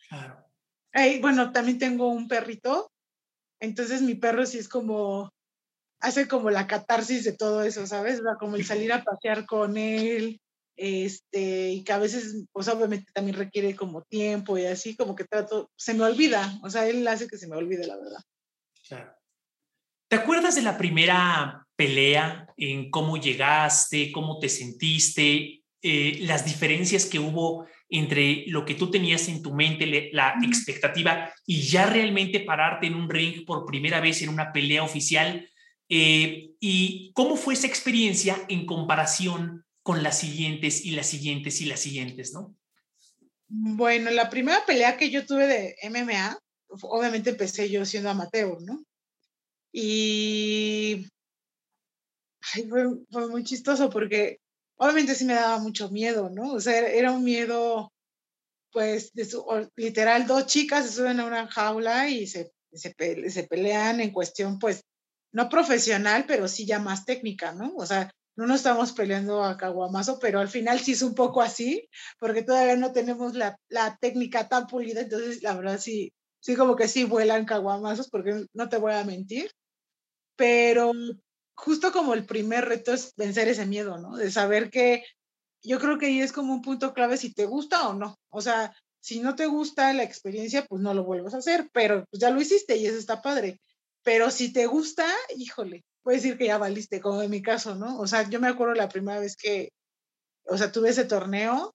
Claro. 0.09 0.47
bueno, 1.21 1.51
también 1.51 1.79
tengo 1.79 2.09
un 2.09 2.29
perrito, 2.29 2.93
entonces 3.61 4.03
mi 4.03 4.15
perro 4.15 4.47
sí 4.47 4.59
es 4.59 4.69
como, 4.69 5.31
hace 6.05 6.29
como 6.29 6.51
la 6.51 6.67
catarsis 6.67 7.25
de 7.25 7.33
todo 7.33 7.63
eso, 7.63 7.87
¿sabes? 7.87 8.21
O 8.21 8.39
como 8.39 8.57
el 8.57 8.67
salir 8.67 8.93
a 8.93 9.03
pasear 9.03 9.47
con 9.47 9.79
él, 9.79 10.39
este, 10.77 11.71
y 11.71 11.83
que 11.83 11.93
a 11.93 11.99
veces, 11.99 12.45
pues 12.53 12.69
obviamente 12.69 13.11
también 13.15 13.39
requiere 13.39 13.75
como 13.75 14.03
tiempo 14.03 14.59
y 14.59 14.67
así, 14.67 14.97
como 14.97 15.15
que 15.15 15.25
trato, 15.25 15.71
se 15.77 15.95
me 15.95 16.05
olvida, 16.05 16.59
o 16.63 16.69
sea, 16.69 16.87
él 16.87 17.09
hace 17.09 17.27
que 17.27 17.39
se 17.39 17.49
me 17.49 17.57
olvide, 17.57 17.87
la 17.87 17.97
verdad. 17.97 18.21
Claro. 18.87 19.15
¿Te 20.09 20.17
acuerdas 20.17 20.55
de 20.57 20.63
la 20.63 20.77
primera 20.77 21.67
pelea 21.75 22.49
en 22.59 22.91
cómo 22.91 23.17
llegaste, 23.17 24.13
cómo 24.13 24.39
te 24.39 24.51
sentiste, 24.51 25.63
eh, 25.81 26.19
las 26.21 26.45
diferencias 26.45 27.07
que 27.07 27.19
hubo 27.19 27.67
entre 27.89 28.45
lo 28.49 28.67
que 28.67 28.75
tú 28.75 28.91
tenías 28.91 29.29
en 29.29 29.43
tu 29.43 29.55
mente, 29.55 30.11
la 30.13 30.35
expectativa, 30.43 31.33
y 31.47 31.63
ya 31.63 31.87
realmente 31.87 32.41
pararte 32.41 32.89
en 32.89 32.95
un 32.95 33.09
ring 33.09 33.47
por 33.47 33.65
primera 33.65 34.01
vez 34.01 34.21
en 34.21 34.29
una 34.29 34.53
pelea 34.53 34.83
oficial? 34.83 35.49
Eh, 35.89 36.55
¿Y 36.61 37.13
cómo 37.13 37.37
fue 37.37 37.55
esa 37.55 37.67
experiencia 37.67 38.45
en 38.49 38.67
comparación 38.67 39.65
con 39.83 40.03
las 40.03 40.19
siguientes 40.19 40.85
y 40.85 40.93
las 40.93 41.07
siguientes 41.07 41.61
y 41.61 41.67
las 41.67 41.81
siguientes, 41.81 42.33
no? 42.33 42.57
Bueno, 43.49 44.11
la 44.11 44.31
primera 44.31 44.65
pelea 44.65 44.97
que 44.97 45.11
yo 45.11 45.27
tuve 45.27 45.47
de 45.47 45.77
MMA, 45.83 46.39
obviamente 46.83 47.31
empecé 47.31 47.69
yo 47.69 47.85
siendo 47.85 48.11
amateur, 48.11 48.61
¿no? 48.63 48.83
Y 49.73 51.07
fue, 52.69 52.87
fue, 53.11 53.29
muy 53.29 53.45
chistoso 53.45 53.91
porque 53.91 54.41
obviamente 54.77 55.15
sí 55.15 55.25
me 55.25 55.35
daba 55.35 55.59
mucho 55.59 55.91
miedo, 55.91 56.31
¿no? 56.31 56.53
O 56.53 56.61
sea, 56.61 56.79
era 56.89 57.13
un 57.13 57.23
miedo, 57.23 57.93
pues, 58.73 59.13
de 59.13 59.25
su, 59.25 59.45
literal, 59.77 60.27
dos 60.27 60.47
chicas 60.47 60.87
se 60.87 60.93
suben 60.93 61.21
a 61.21 61.27
una 61.27 61.47
jaula 61.49 62.09
y 62.09 62.27
se, 62.27 62.53
se, 62.73 62.95
se 63.31 63.43
pelean 63.45 64.01
en 64.01 64.13
cuestión, 64.13 64.59
pues, 64.59 64.83
no 65.35 65.49
profesional, 65.49 66.25
pero 66.27 66.49
sí 66.49 66.65
ya 66.65 66.79
más 66.79 67.05
técnica, 67.05 67.53
¿no? 67.53 67.75
O 67.77 67.85
sea, 67.85 68.11
no 68.37 68.47
nos 68.47 68.57
estamos 68.59 68.93
peleando 68.93 69.43
a 69.45 69.57
caguamazo, 69.57 70.19
pero 70.21 70.39
al 70.41 70.49
final 70.49 70.79
sí 70.79 70.93
es 70.93 71.03
un 71.03 71.15
poco 71.15 71.43
así, 71.43 71.89
porque 72.19 72.43
todavía 72.43 72.77
no 72.77 72.93
tenemos 72.93 73.35
la, 73.35 73.59
la 73.69 73.97
técnica 74.01 74.49
tan 74.49 74.67
pulida, 74.69 75.01
entonces 75.03 75.43
la 75.43 75.55
verdad 75.55 75.79
sí, 75.81 76.13
sí 76.41 76.55
como 76.55 76.77
que 76.77 76.89
sí 76.89 77.05
vuelan 77.05 77.47
caguamazos, 77.47 78.09
porque 78.09 78.47
no 78.55 78.69
te 78.69 78.79
voy 78.79 78.93
a 78.93 79.05
mentir, 79.05 79.51
pero 80.37 80.93
justo 81.57 81.93
como 81.93 82.15
el 82.15 82.27
primer 82.27 82.65
reto 82.67 82.93
es 82.93 83.13
vencer 83.17 83.49
ese 83.49 83.67
miedo, 83.67 83.99
¿no? 83.99 84.17
De 84.17 84.31
saber 84.31 84.71
que 84.71 85.05
yo 85.65 85.81
creo 85.81 85.99
que 85.99 86.07
ahí 86.07 86.21
es 86.21 86.33
como 86.33 86.55
un 86.55 86.63
punto 86.63 86.95
clave 86.95 87.17
si 87.17 87.33
te 87.33 87.47
gusta 87.47 87.89
o 87.89 87.95
no. 87.95 88.17
O 88.31 88.41
sea, 88.41 88.73
si 89.01 89.21
no 89.21 89.35
te 89.35 89.47
gusta 89.47 89.93
la 89.95 90.05
experiencia, 90.05 90.65
pues 90.69 90.81
no 90.81 90.95
lo 90.95 91.05
vuelvas 91.05 91.35
a 91.35 91.39
hacer, 91.39 91.69
pero 91.73 92.05
pues 92.11 92.21
ya 92.21 92.31
lo 92.31 92.41
hiciste 92.41 92.77
y 92.77 92.87
eso 92.87 92.99
está 92.99 93.21
padre. 93.21 93.61
Pero 94.05 94.31
si 94.31 94.53
te 94.53 94.67
gusta, 94.67 95.07
híjole, 95.37 95.83
puedes 96.03 96.23
decir 96.23 96.39
que 96.39 96.47
ya 96.47 96.59
valiste, 96.59 97.01
como 97.01 97.23
en 97.23 97.31
mi 97.31 97.43
caso, 97.43 97.75
¿no? 97.75 97.99
O 97.99 98.07
sea, 98.07 98.29
yo 98.29 98.39
me 98.39 98.49
acuerdo 98.49 98.75
la 98.75 98.89
primera 98.89 99.19
vez 99.19 99.35
que, 99.37 99.71
o 100.47 100.57
sea, 100.59 100.71
tuve 100.71 100.91
ese 100.91 101.07
torneo 101.07 101.75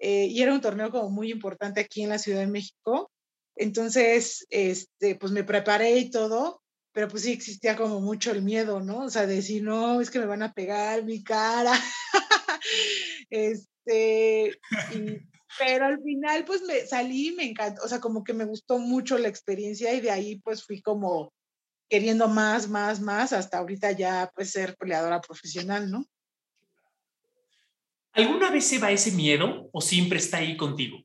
eh, 0.00 0.26
y 0.26 0.42
era 0.42 0.52
un 0.52 0.60
torneo 0.60 0.90
como 0.90 1.10
muy 1.10 1.30
importante 1.30 1.80
aquí 1.80 2.02
en 2.02 2.10
la 2.10 2.18
Ciudad 2.18 2.40
de 2.40 2.48
México. 2.48 3.10
Entonces, 3.56 4.46
este, 4.50 5.14
pues 5.14 5.32
me 5.32 5.44
preparé 5.44 5.96
y 5.98 6.10
todo, 6.10 6.60
pero 6.92 7.08
pues 7.08 7.22
sí 7.22 7.32
existía 7.32 7.76
como 7.76 8.00
mucho 8.00 8.32
el 8.32 8.42
miedo, 8.42 8.80
¿no? 8.80 9.04
O 9.04 9.10
sea, 9.10 9.26
decir, 9.26 9.62
no, 9.62 10.00
es 10.00 10.10
que 10.10 10.18
me 10.18 10.26
van 10.26 10.42
a 10.42 10.52
pegar 10.52 11.04
mi 11.04 11.22
cara. 11.22 11.72
este, 13.30 14.58
pero 15.58 15.86
al 15.86 16.02
final 16.02 16.44
pues 16.44 16.62
me 16.62 16.86
salí 16.86 17.28
y 17.28 17.32
me 17.32 17.44
encantó, 17.44 17.82
o 17.84 17.88
sea, 17.88 18.00
como 18.00 18.24
que 18.24 18.32
me 18.32 18.44
gustó 18.44 18.78
mucho 18.78 19.18
la 19.18 19.28
experiencia 19.28 19.92
y 19.94 20.00
de 20.00 20.10
ahí 20.10 20.40
pues 20.40 20.64
fui 20.64 20.80
como 20.82 21.32
queriendo 21.90 22.28
más, 22.28 22.68
más, 22.68 23.00
más, 23.00 23.32
hasta 23.32 23.58
ahorita 23.58 23.92
ya 23.92 24.30
pues 24.34 24.52
ser 24.52 24.76
peleadora 24.76 25.20
profesional, 25.20 25.90
¿no? 25.90 26.06
¿Alguna 28.12 28.50
vez 28.50 28.66
se 28.66 28.78
va 28.78 28.92
ese 28.92 29.12
miedo 29.12 29.68
o 29.72 29.80
siempre 29.80 30.18
está 30.18 30.38
ahí 30.38 30.56
contigo? 30.56 30.98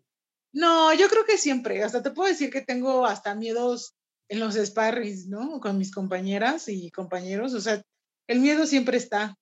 No, 0.54 0.94
yo 0.94 1.10
creo 1.10 1.26
que 1.26 1.38
siempre, 1.38 1.84
hasta 1.84 2.02
te 2.02 2.12
puedo 2.12 2.30
decir 2.30 2.50
que 2.50 2.62
tengo 2.62 3.06
hasta 3.06 3.36
miedos 3.36 3.96
en 4.30 4.40
los 4.40 4.56
sparrings, 4.56 5.28
¿no? 5.28 5.60
Con 5.60 5.78
mis 5.78 5.92
compañeras 5.92 6.68
y 6.68 6.90
compañeros, 6.92 7.54
o 7.54 7.62
sea, 7.62 7.82
el 8.28 8.40
miedo 8.40 8.66
siempre 8.66 8.98
está. 8.98 9.36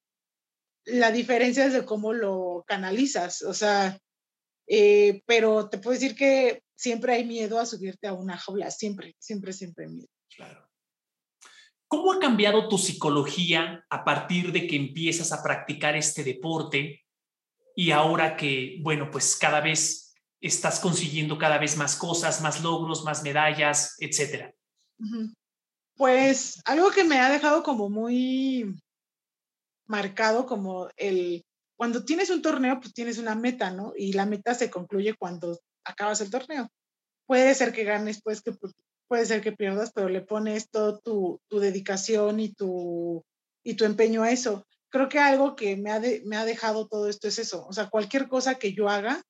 La 0.86 1.12
diferencia 1.12 1.66
es 1.66 1.74
de 1.74 1.86
cómo 1.86 2.14
lo 2.14 2.64
canalizas, 2.68 3.42
o 3.44 3.54
sea, 3.54 3.98
eh, 4.68 5.22
pero 5.26 5.70
te 5.70 5.78
puedo 5.78 5.94
decir 5.94 6.16
que 6.16 6.64
siempre 6.76 7.14
hay 7.14 7.26
miedo 7.26 7.60
a 7.60 7.66
subirte 7.66 8.08
a 8.08 8.14
una 8.14 8.38
jaula, 8.38 8.72
siempre, 8.72 9.16
siempre, 9.20 9.54
siempre 9.54 9.86
hay 9.86 9.92
miedo. 9.92 10.10
Claro. 10.36 10.73
¿Cómo 11.94 12.12
ha 12.12 12.18
cambiado 12.18 12.70
tu 12.70 12.80
psicología 12.80 13.86
a 13.88 14.04
partir 14.04 14.52
de 14.52 14.66
que 14.66 14.76
empiezas 14.76 15.32
a 15.32 15.44
practicar 15.44 15.96
este 15.96 16.24
deporte 16.24 17.06
y 17.76 17.92
ahora 17.92 18.36
que, 18.36 18.80
bueno, 18.82 19.12
pues 19.12 19.36
cada 19.36 19.62
vez 19.62 20.12
estás 20.42 20.80
consiguiendo 20.80 21.38
cada 21.38 21.60
vez 21.60 21.78
más 21.78 21.96
cosas, 21.96 22.42
más 22.42 22.64
logros, 22.64 23.04
más 23.04 23.22
medallas, 23.22 23.96
etcétera? 24.00 24.56
Pues 25.96 26.64
algo 26.66 26.90
que 26.90 27.04
me 27.04 27.20
ha 27.20 27.30
dejado 27.30 27.62
como 27.62 27.92
muy 27.92 28.74
marcado 29.86 30.48
como 30.48 30.90
el, 30.98 31.46
cuando 31.76 32.04
tienes 32.06 32.32
un 32.32 32.42
torneo, 32.42 32.80
pues 32.80 32.92
tienes 32.96 33.20
una 33.20 33.36
meta, 33.36 33.70
¿no? 33.70 33.94
Y 33.96 34.14
la 34.14 34.26
meta 34.26 34.56
se 34.56 34.72
concluye 34.72 35.14
cuando 35.14 35.60
acabas 35.86 36.22
el 36.22 36.32
torneo. 36.32 36.68
Puede 37.28 37.54
ser 37.54 37.72
que 37.72 37.84
ganes, 37.84 38.20
pues 38.24 38.42
que 38.42 38.52
puede 39.08 39.26
ser 39.26 39.42
que 39.42 39.52
pierdas, 39.52 39.92
pero 39.94 40.10
le 40.10 40.22
pones 40.22 40.70
todo 40.70 41.00
tu, 41.00 41.40
tu 41.50 41.60
dedicación 41.60 42.40
y 42.40 42.54
tu, 42.54 43.24
y 43.64 43.76
tu 43.76 43.86
empeño 43.86 44.24
a 44.24 44.32
eso. 44.32 44.66
Creo 44.90 45.10
que 45.10 45.20
algo 45.20 45.56
que 45.56 45.76
me 45.76 45.92
ha, 45.92 46.02
me 46.26 46.36
ha 46.36 46.46
dejado 46.46 46.88
todo 46.88 47.10
esto 47.10 47.28
es 47.28 47.40
eso. 47.40 47.66
O 47.68 47.74
sea, 47.74 47.90
cualquier 47.90 48.28
cosa 48.28 48.56
que 48.56 48.74
yo 48.74 48.90
haga, 48.90 49.22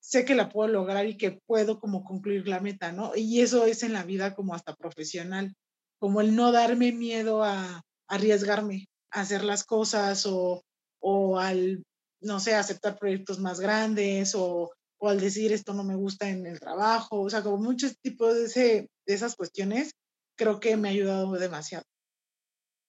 sé 0.00 0.24
que 0.24 0.34
la 0.34 0.48
puedo 0.48 0.68
lograr 0.68 1.06
y 1.06 1.16
que 1.16 1.40
puedo 1.46 1.80
como 1.80 2.04
concluir 2.04 2.46
la 2.48 2.60
meta, 2.60 2.92
¿no? 2.92 3.12
Y 3.16 3.40
eso 3.40 3.66
es 3.66 3.82
en 3.82 3.92
la 3.92 4.04
vida 4.04 4.34
como 4.34 4.54
hasta 4.54 4.74
profesional, 4.74 5.54
como 5.98 6.20
el 6.20 6.34
no 6.34 6.52
darme 6.52 6.92
miedo 6.92 7.42
a, 7.42 7.82
arriesgarme, 8.08 8.86
a 9.10 9.22
hacer 9.22 9.44
las 9.44 9.64
cosas 9.64 10.26
o, 10.26 10.62
o 11.00 11.38
al, 11.38 11.82
no 12.20 12.40
sé, 12.40 12.54
aceptar 12.54 12.98
proyectos 12.98 13.38
más 13.38 13.60
grandes 13.60 14.34
o, 14.34 14.70
o 14.98 15.08
al 15.08 15.20
decir 15.20 15.52
esto 15.52 15.74
no 15.74 15.84
me 15.84 15.94
gusta 15.94 16.28
en 16.28 16.46
el 16.46 16.60
trabajo, 16.60 17.20
o 17.20 17.30
sea, 17.30 17.42
como 17.42 17.58
muchos 17.58 17.98
tipos 18.00 18.34
de, 18.34 18.44
ese, 18.44 18.90
de 19.06 19.14
esas 19.14 19.36
cuestiones, 19.36 19.92
creo 20.36 20.60
que 20.60 20.76
me 20.76 20.88
ha 20.88 20.92
ayudado 20.92 21.32
demasiado. 21.32 21.84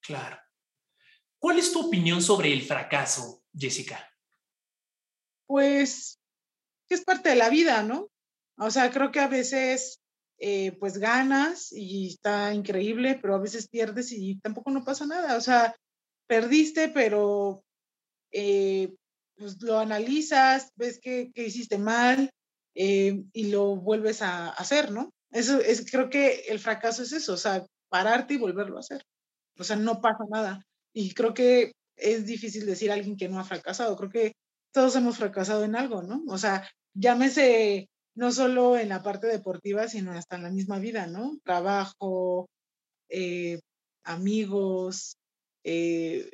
Claro. 0.01 0.37
¿Cuál 1.39 1.59
es 1.59 1.71
tu 1.71 1.87
opinión 1.87 2.21
sobre 2.21 2.51
el 2.51 2.61
fracaso, 2.61 3.43
Jessica? 3.53 4.09
Pues 5.45 6.19
que 6.87 6.95
es 6.95 7.03
parte 7.03 7.29
de 7.29 7.35
la 7.35 7.49
vida, 7.49 7.83
¿no? 7.83 8.09
O 8.57 8.71
sea, 8.71 8.91
creo 8.91 9.11
que 9.11 9.19
a 9.19 9.27
veces 9.27 10.01
eh, 10.39 10.71
pues 10.79 10.97
ganas 10.97 11.71
y 11.71 12.07
está 12.07 12.53
increíble, 12.53 13.19
pero 13.21 13.35
a 13.35 13.39
veces 13.39 13.67
pierdes 13.67 14.11
y 14.11 14.39
tampoco 14.39 14.71
no 14.71 14.83
pasa 14.83 15.05
nada. 15.05 15.35
O 15.35 15.41
sea, 15.41 15.75
perdiste, 16.27 16.89
pero 16.89 17.63
eh, 18.31 18.95
pues 19.38 19.62
lo 19.62 19.79
analizas, 19.79 20.72
ves 20.75 21.00
que, 21.00 21.32
hiciste 21.36 21.77
mal 21.77 22.32
eh, 22.75 23.24
y 23.34 23.51
lo 23.51 23.75
vuelves 23.75 24.22
a 24.22 24.50
hacer, 24.50 24.91
¿no? 24.91 25.12
Eso 25.32 25.60
es, 25.60 25.89
creo 25.89 26.10
que 26.10 26.46
el 26.50 26.60
fracaso 26.60 27.03
es 27.03 27.12
eso, 27.12 27.34
o 27.34 27.38
sea, 27.38 27.65
pararte 27.89 28.36
y 28.36 28.38
volverlo 28.38 28.77
a 28.77 28.82
hacer. 28.82 29.03
O 29.60 29.63
sea, 29.63 29.75
no 29.75 30.01
pasa 30.01 30.24
nada. 30.29 30.63
Y 30.94 31.13
creo 31.13 31.34
que 31.34 31.74
es 31.96 32.25
difícil 32.25 32.65
decir 32.65 32.91
a 32.91 32.96
alguien 32.96 33.17
que 33.17 33.29
no 33.29 33.39
ha 33.39 33.44
fracasado. 33.44 33.96
Creo 33.98 34.10
que 34.10 34.34
todos 34.72 34.96
hemos 34.96 35.17
fracasado 35.17 35.63
en 35.63 35.75
algo, 35.75 36.03
¿no? 36.03 36.24
O 36.27 36.38
sea, 36.38 36.67
llámese 36.94 37.89
no 38.15 38.32
solo 38.32 38.77
en 38.77 38.89
la 38.89 39.03
parte 39.03 39.27
deportiva, 39.27 39.88
sino 39.88 40.12
hasta 40.12 40.38
en 40.38 40.44
la 40.44 40.50
misma 40.51 40.79
vida, 40.79 41.08
¿no? 41.08 41.38
Trabajo, 41.44 42.48
eh, 43.10 43.60
amigos, 44.03 45.17
eh, 45.63 46.29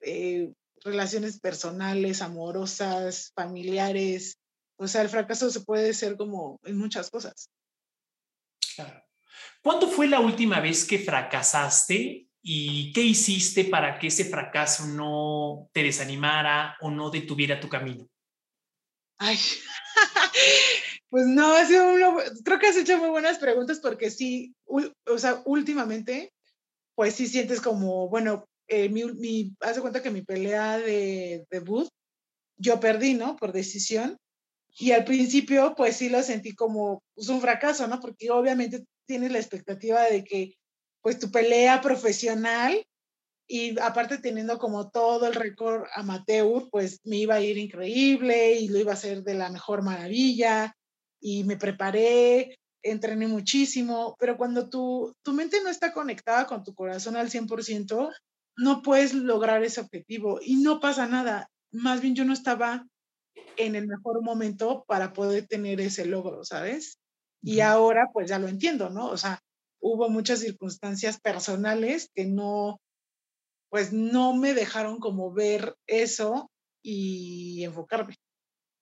eh, 0.00 0.52
relaciones 0.84 1.40
personales, 1.40 2.22
amorosas, 2.22 3.32
familiares. 3.34 4.38
O 4.76 4.88
sea, 4.88 5.02
el 5.02 5.08
fracaso 5.08 5.50
se 5.50 5.60
puede 5.60 5.94
ser 5.94 6.16
como 6.16 6.58
en 6.64 6.78
muchas 6.78 7.10
cosas. 7.10 7.48
Claro. 8.74 9.02
¿Cuándo 9.62 9.88
fue 9.88 10.08
la 10.08 10.20
última 10.20 10.60
vez 10.60 10.84
que 10.84 10.98
fracasaste 10.98 12.26
y 12.42 12.92
qué 12.92 13.00
hiciste 13.02 13.64
para 13.64 13.98
que 13.98 14.08
ese 14.08 14.24
fracaso 14.24 14.86
no 14.86 15.70
te 15.72 15.84
desanimara 15.84 16.76
o 16.80 16.90
no 16.90 17.10
detuviera 17.10 17.60
tu 17.60 17.68
camino? 17.68 18.08
Ay, 19.18 19.38
pues 21.10 21.26
no, 21.26 21.54
creo 22.44 22.58
que 22.58 22.66
has 22.66 22.76
hecho 22.76 22.98
muy 22.98 23.10
buenas 23.10 23.38
preguntas 23.38 23.78
porque 23.78 24.10
sí, 24.10 24.52
o 24.64 25.18
sea, 25.18 25.42
últimamente, 25.44 26.32
pues 26.96 27.14
sí 27.14 27.28
sientes 27.28 27.60
como, 27.60 28.08
bueno, 28.08 28.48
eh, 28.72 28.88
mi, 28.88 29.04
mi, 29.04 29.54
haz 29.60 29.76
de 29.76 29.82
cuenta 29.82 30.02
que 30.02 30.10
mi 30.10 30.22
pelea 30.22 30.78
de 30.78 31.46
debut, 31.50 31.88
yo 32.56 32.80
perdí, 32.80 33.12
¿no? 33.12 33.36
Por 33.36 33.52
decisión. 33.52 34.16
Y 34.78 34.92
al 34.92 35.04
principio, 35.04 35.74
pues 35.76 35.96
sí 35.96 36.08
lo 36.08 36.22
sentí 36.22 36.54
como 36.54 37.02
pues, 37.14 37.28
un 37.28 37.42
fracaso, 37.42 37.86
¿no? 37.86 38.00
Porque 38.00 38.30
obviamente 38.30 38.84
tienes 39.06 39.30
la 39.30 39.38
expectativa 39.38 40.02
de 40.04 40.24
que, 40.24 40.54
pues 41.02 41.18
tu 41.18 41.30
pelea 41.30 41.82
profesional 41.82 42.82
y 43.46 43.78
aparte 43.80 44.16
teniendo 44.18 44.58
como 44.58 44.90
todo 44.90 45.26
el 45.26 45.34
récord 45.34 45.84
amateur, 45.94 46.70
pues 46.70 47.00
me 47.04 47.18
iba 47.18 47.34
a 47.34 47.40
ir 47.42 47.58
increíble 47.58 48.54
y 48.54 48.68
lo 48.68 48.78
iba 48.78 48.92
a 48.92 48.94
hacer 48.94 49.22
de 49.22 49.34
la 49.34 49.50
mejor 49.50 49.82
maravilla 49.82 50.74
y 51.20 51.44
me 51.44 51.58
preparé, 51.58 52.56
entrené 52.82 53.26
muchísimo, 53.26 54.16
pero 54.18 54.38
cuando 54.38 54.70
tu, 54.70 55.12
tu 55.22 55.34
mente 55.34 55.62
no 55.62 55.68
está 55.68 55.92
conectada 55.92 56.46
con 56.46 56.64
tu 56.64 56.74
corazón 56.74 57.16
al 57.16 57.28
100%, 57.28 58.10
no 58.56 58.82
puedes 58.82 59.14
lograr 59.14 59.62
ese 59.62 59.80
objetivo 59.80 60.40
y 60.42 60.56
no 60.56 60.80
pasa 60.80 61.06
nada. 61.06 61.50
Más 61.72 62.00
bien 62.00 62.14
yo 62.14 62.24
no 62.24 62.32
estaba 62.32 62.86
en 63.56 63.74
el 63.74 63.86
mejor 63.86 64.22
momento 64.22 64.84
para 64.86 65.12
poder 65.12 65.46
tener 65.46 65.80
ese 65.80 66.04
logro, 66.06 66.44
¿sabes? 66.44 66.98
Y 67.42 67.60
ahora 67.60 68.08
pues 68.12 68.28
ya 68.28 68.38
lo 68.38 68.48
entiendo, 68.48 68.90
¿no? 68.90 69.08
O 69.08 69.16
sea, 69.16 69.40
hubo 69.80 70.08
muchas 70.08 70.40
circunstancias 70.40 71.20
personales 71.20 72.10
que 72.14 72.24
no, 72.26 72.80
pues 73.68 73.92
no 73.92 74.34
me 74.34 74.54
dejaron 74.54 75.00
como 75.00 75.32
ver 75.32 75.74
eso 75.86 76.50
y 76.82 77.64
enfocarme. 77.64 78.16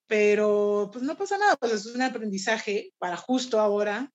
Pero 0.07 0.89
pues 0.91 1.03
no 1.03 1.17
pasa 1.17 1.37
nada, 1.37 1.55
pues 1.55 1.71
es 1.71 1.85
un 1.87 2.01
aprendizaje 2.01 2.91
para 2.99 3.17
justo 3.17 3.59
ahora 3.59 4.11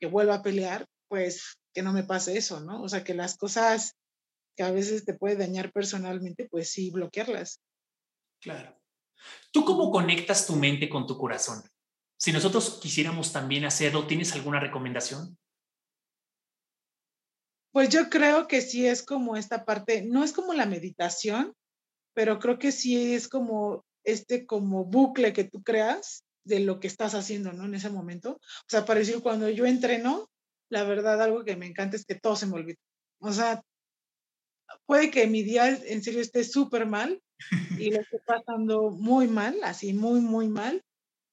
que 0.00 0.06
vuelva 0.06 0.36
a 0.36 0.42
pelear, 0.42 0.86
pues 1.08 1.58
que 1.74 1.82
no 1.82 1.92
me 1.92 2.04
pase 2.04 2.38
eso, 2.38 2.60
¿no? 2.60 2.82
O 2.82 2.88
sea, 2.88 3.04
que 3.04 3.14
las 3.14 3.36
cosas 3.36 3.94
que 4.62 4.68
a 4.68 4.70
veces 4.70 5.04
te 5.04 5.14
puede 5.14 5.34
dañar 5.34 5.72
personalmente, 5.72 6.48
pues 6.48 6.70
sí, 6.70 6.90
bloquearlas. 6.90 7.60
Claro. 8.40 8.78
¿Tú 9.50 9.64
cómo 9.64 9.90
conectas 9.90 10.46
tu 10.46 10.54
mente 10.54 10.88
con 10.88 11.04
tu 11.04 11.18
corazón? 11.18 11.62
Si 12.16 12.32
nosotros 12.32 12.78
quisiéramos 12.80 13.32
también 13.32 13.64
hacerlo, 13.64 14.06
¿tienes 14.06 14.32
alguna 14.34 14.60
recomendación? 14.60 15.36
Pues 17.72 17.88
yo 17.88 18.08
creo 18.08 18.46
que 18.46 18.60
sí 18.60 18.86
es 18.86 19.02
como 19.02 19.36
esta 19.36 19.64
parte, 19.64 20.02
no 20.02 20.22
es 20.22 20.32
como 20.32 20.54
la 20.54 20.66
meditación, 20.66 21.54
pero 22.14 22.38
creo 22.38 22.58
que 22.58 22.70
sí 22.70 23.14
es 23.14 23.26
como 23.28 23.84
este 24.04 24.46
como 24.46 24.84
bucle 24.84 25.32
que 25.32 25.44
tú 25.44 25.62
creas 25.62 26.24
de 26.44 26.60
lo 26.60 26.78
que 26.78 26.86
estás 26.86 27.14
haciendo, 27.14 27.52
¿no? 27.52 27.64
En 27.64 27.74
ese 27.74 27.90
momento. 27.90 28.32
O 28.32 28.68
sea, 28.68 28.84
para 28.84 29.00
decir, 29.00 29.22
cuando 29.22 29.48
yo 29.48 29.64
entreno, 29.66 30.28
la 30.68 30.84
verdad, 30.84 31.20
algo 31.20 31.44
que 31.44 31.56
me 31.56 31.66
encanta 31.66 31.96
es 31.96 32.04
que 32.04 32.14
todo 32.14 32.36
se 32.36 32.46
me 32.46 32.54
olvida. 32.54 32.78
O 33.20 33.32
sea, 33.32 33.62
puede 34.86 35.10
que 35.10 35.26
mi 35.26 35.42
día 35.42 35.68
en 35.68 36.02
serio 36.02 36.20
esté 36.20 36.44
súper 36.44 36.86
mal 36.86 37.20
y 37.78 37.90
lo 37.90 38.00
esté 38.00 38.18
pasando 38.26 38.90
muy 38.90 39.28
mal, 39.28 39.58
así 39.64 39.92
muy, 39.92 40.20
muy 40.20 40.48
mal, 40.48 40.82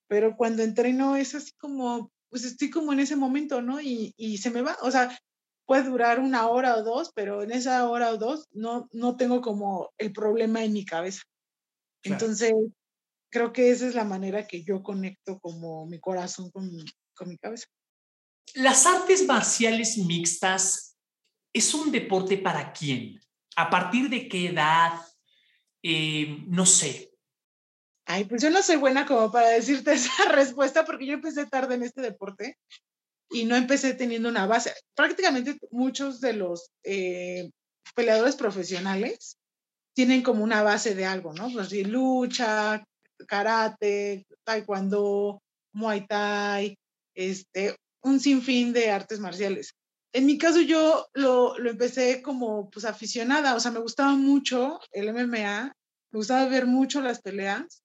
pero 0.07 0.35
cuando 0.35 0.63
entreno 0.63 1.15
es 1.15 1.35
así 1.35 1.51
como, 1.59 2.11
pues 2.29 2.43
estoy 2.43 2.69
como 2.69 2.93
en 2.93 2.99
ese 2.99 3.15
momento, 3.15 3.61
¿no? 3.61 3.79
Y, 3.79 4.13
y 4.17 4.39
se 4.39 4.49
me 4.49 4.61
va, 4.61 4.77
o 4.81 4.91
sea, 4.91 5.17
puede 5.65 5.83
durar 5.83 6.19
una 6.19 6.47
hora 6.47 6.75
o 6.77 6.83
dos, 6.83 7.11
pero 7.13 7.43
en 7.43 7.51
esa 7.51 7.87
hora 7.87 8.11
o 8.11 8.17
dos 8.17 8.47
no, 8.51 8.87
no 8.91 9.17
tengo 9.17 9.39
como 9.41 9.91
el 9.97 10.11
problema 10.11 10.63
en 10.63 10.73
mi 10.73 10.83
cabeza. 10.83 11.21
Entonces, 12.03 12.53
creo 13.29 13.53
que 13.53 13.69
esa 13.69 13.87
es 13.87 13.93
la 13.93 14.03
manera 14.03 14.47
que 14.47 14.63
yo 14.63 14.81
conecto 14.81 15.39
como 15.39 15.85
mi 15.85 15.99
corazón 15.99 16.49
con, 16.49 16.71
con 17.15 17.29
mi 17.29 17.37
cabeza. 17.37 17.65
Las 18.55 18.87
artes 18.87 19.27
marciales 19.27 19.97
mixtas 19.97 20.97
es 21.53 21.73
un 21.73 21.91
deporte 21.91 22.37
para 22.37 22.73
quién? 22.73 23.19
¿A 23.59 23.69
partir 23.69 24.09
de 24.09 24.29
qué 24.29 24.47
edad? 24.47 24.93
Eh, 25.83 26.45
no 26.47 26.65
sé. 26.65 27.11
Ay, 28.05 28.23
pues 28.23 28.41
yo 28.41 28.49
no 28.49 28.63
soy 28.63 28.77
buena 28.77 29.05
como 29.05 29.29
para 29.33 29.49
decirte 29.49 29.91
esa 29.95 30.31
respuesta 30.31 30.85
porque 30.85 31.05
yo 31.05 31.13
empecé 31.15 31.45
tarde 31.45 31.75
en 31.75 31.83
este 31.83 31.99
deporte 32.01 32.57
y 33.29 33.43
no 33.43 33.57
empecé 33.57 33.93
teniendo 33.93 34.29
una 34.29 34.45
base. 34.45 34.73
Prácticamente 34.95 35.59
muchos 35.71 36.21
de 36.21 36.33
los 36.33 36.71
eh, 36.83 37.51
peleadores 37.95 38.37
profesionales 38.37 39.37
tienen 39.93 40.23
como 40.23 40.41
una 40.41 40.63
base 40.63 40.95
de 40.95 41.05
algo, 41.05 41.33
¿no? 41.33 41.51
Pues 41.51 41.69
de 41.69 41.83
lucha, 41.83 42.81
karate, 43.27 44.25
taekwondo, 44.45 45.41
muay 45.73 46.07
thai, 46.07 46.77
este, 47.13 47.75
un 48.03 48.21
sinfín 48.21 48.71
de 48.71 48.89
artes 48.89 49.19
marciales. 49.19 49.73
En 50.11 50.25
mi 50.25 50.37
caso 50.37 50.61
yo 50.61 51.07
lo, 51.13 51.57
lo, 51.57 51.69
empecé 51.69 52.21
como 52.21 52.69
pues 52.69 52.85
aficionada, 52.85 53.55
o 53.55 53.59
sea, 53.59 53.71
me 53.71 53.79
gustaba 53.79 54.13
mucho 54.15 54.79
el 54.91 55.09
MMA, 55.09 55.71
me 56.11 56.17
gustaba 56.17 56.47
ver 56.47 56.65
mucho 56.65 57.01
las 57.01 57.21
peleas 57.21 57.83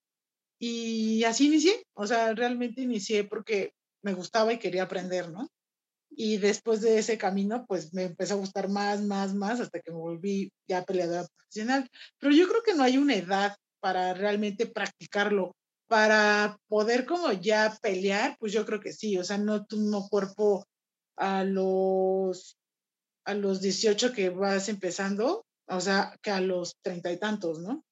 y 0.58 1.24
así 1.24 1.46
inicié, 1.46 1.84
o 1.94 2.06
sea, 2.06 2.32
realmente 2.34 2.80
inicié 2.80 3.24
porque 3.24 3.72
me 4.02 4.14
gustaba 4.14 4.52
y 4.52 4.58
quería 4.58 4.84
aprender, 4.84 5.30
¿no? 5.30 5.48
Y 6.10 6.36
después 6.38 6.80
de 6.80 6.98
ese 6.98 7.18
camino, 7.18 7.66
pues 7.66 7.92
me 7.92 8.04
empezó 8.04 8.34
a 8.34 8.38
gustar 8.38 8.68
más, 8.68 9.02
más, 9.02 9.34
más, 9.34 9.60
hasta 9.60 9.80
que 9.80 9.90
me 9.90 9.98
volví 9.98 10.52
ya 10.68 10.84
peleadora 10.84 11.26
profesional. 11.26 11.90
Pero 12.18 12.34
yo 12.34 12.48
creo 12.48 12.62
que 12.62 12.74
no 12.74 12.84
hay 12.84 12.98
una 12.98 13.16
edad 13.16 13.56
para 13.80 14.14
realmente 14.14 14.66
practicarlo. 14.66 15.52
Para 15.88 16.56
poder 16.68 17.04
como 17.04 17.32
ya 17.32 17.76
pelear, 17.82 18.36
pues 18.38 18.52
yo 18.52 18.64
creo 18.64 18.80
que 18.80 18.92
sí, 18.92 19.18
o 19.18 19.24
sea, 19.24 19.38
no 19.38 19.66
tu 19.66 19.78
no 19.80 20.08
cuerpo 20.08 20.64
a 21.16 21.44
los, 21.44 22.56
a 23.24 23.34
los 23.34 23.60
18 23.60 24.12
que 24.12 24.30
vas 24.30 24.68
empezando, 24.68 25.44
o 25.68 25.80
sea, 25.80 26.16
que 26.22 26.30
a 26.30 26.40
los 26.40 26.76
treinta 26.82 27.12
y 27.12 27.18
tantos, 27.18 27.60
¿no? 27.60 27.84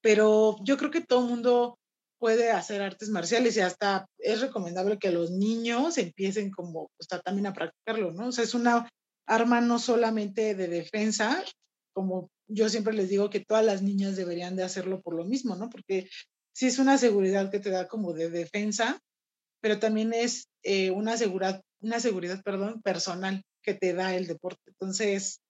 Pero 0.00 0.56
yo 0.64 0.76
creo 0.76 0.90
que 0.90 1.00
todo 1.00 1.22
mundo 1.22 1.78
puede 2.18 2.50
hacer 2.50 2.80
artes 2.82 3.08
marciales 3.08 3.56
y 3.56 3.60
hasta 3.60 4.06
es 4.18 4.40
recomendable 4.40 4.98
que 4.98 5.10
los 5.10 5.30
niños 5.30 5.98
empiecen 5.98 6.50
como, 6.50 6.82
o 6.84 7.18
también 7.24 7.46
a 7.46 7.52
practicarlo, 7.52 8.12
¿no? 8.12 8.28
O 8.28 8.32
sea, 8.32 8.44
es 8.44 8.54
una 8.54 8.88
arma 9.26 9.60
no 9.60 9.78
solamente 9.78 10.54
de 10.54 10.68
defensa, 10.68 11.42
como 11.94 12.30
yo 12.48 12.68
siempre 12.68 12.92
les 12.92 13.08
digo 13.08 13.30
que 13.30 13.40
todas 13.40 13.64
las 13.64 13.82
niñas 13.82 14.16
deberían 14.16 14.56
de 14.56 14.64
hacerlo 14.64 15.00
por 15.00 15.14
lo 15.14 15.24
mismo, 15.24 15.56
¿no? 15.56 15.70
Porque 15.70 16.08
sí 16.54 16.66
es 16.66 16.78
una 16.78 16.98
seguridad 16.98 17.50
que 17.50 17.60
te 17.60 17.70
da 17.70 17.88
como 17.88 18.12
de 18.12 18.30
defensa, 18.30 18.98
pero 19.60 19.78
también 19.78 20.12
es 20.12 20.48
eh, 20.62 20.90
una 20.90 21.16
seguridad 21.16 21.62
una 21.84 22.00
seguridad, 22.00 22.42
perdón, 22.42 22.82
personal 22.82 23.44
que 23.62 23.74
te 23.74 23.92
da 23.92 24.14
el 24.14 24.26
deporte. 24.26 24.62
Entonces, 24.66 25.40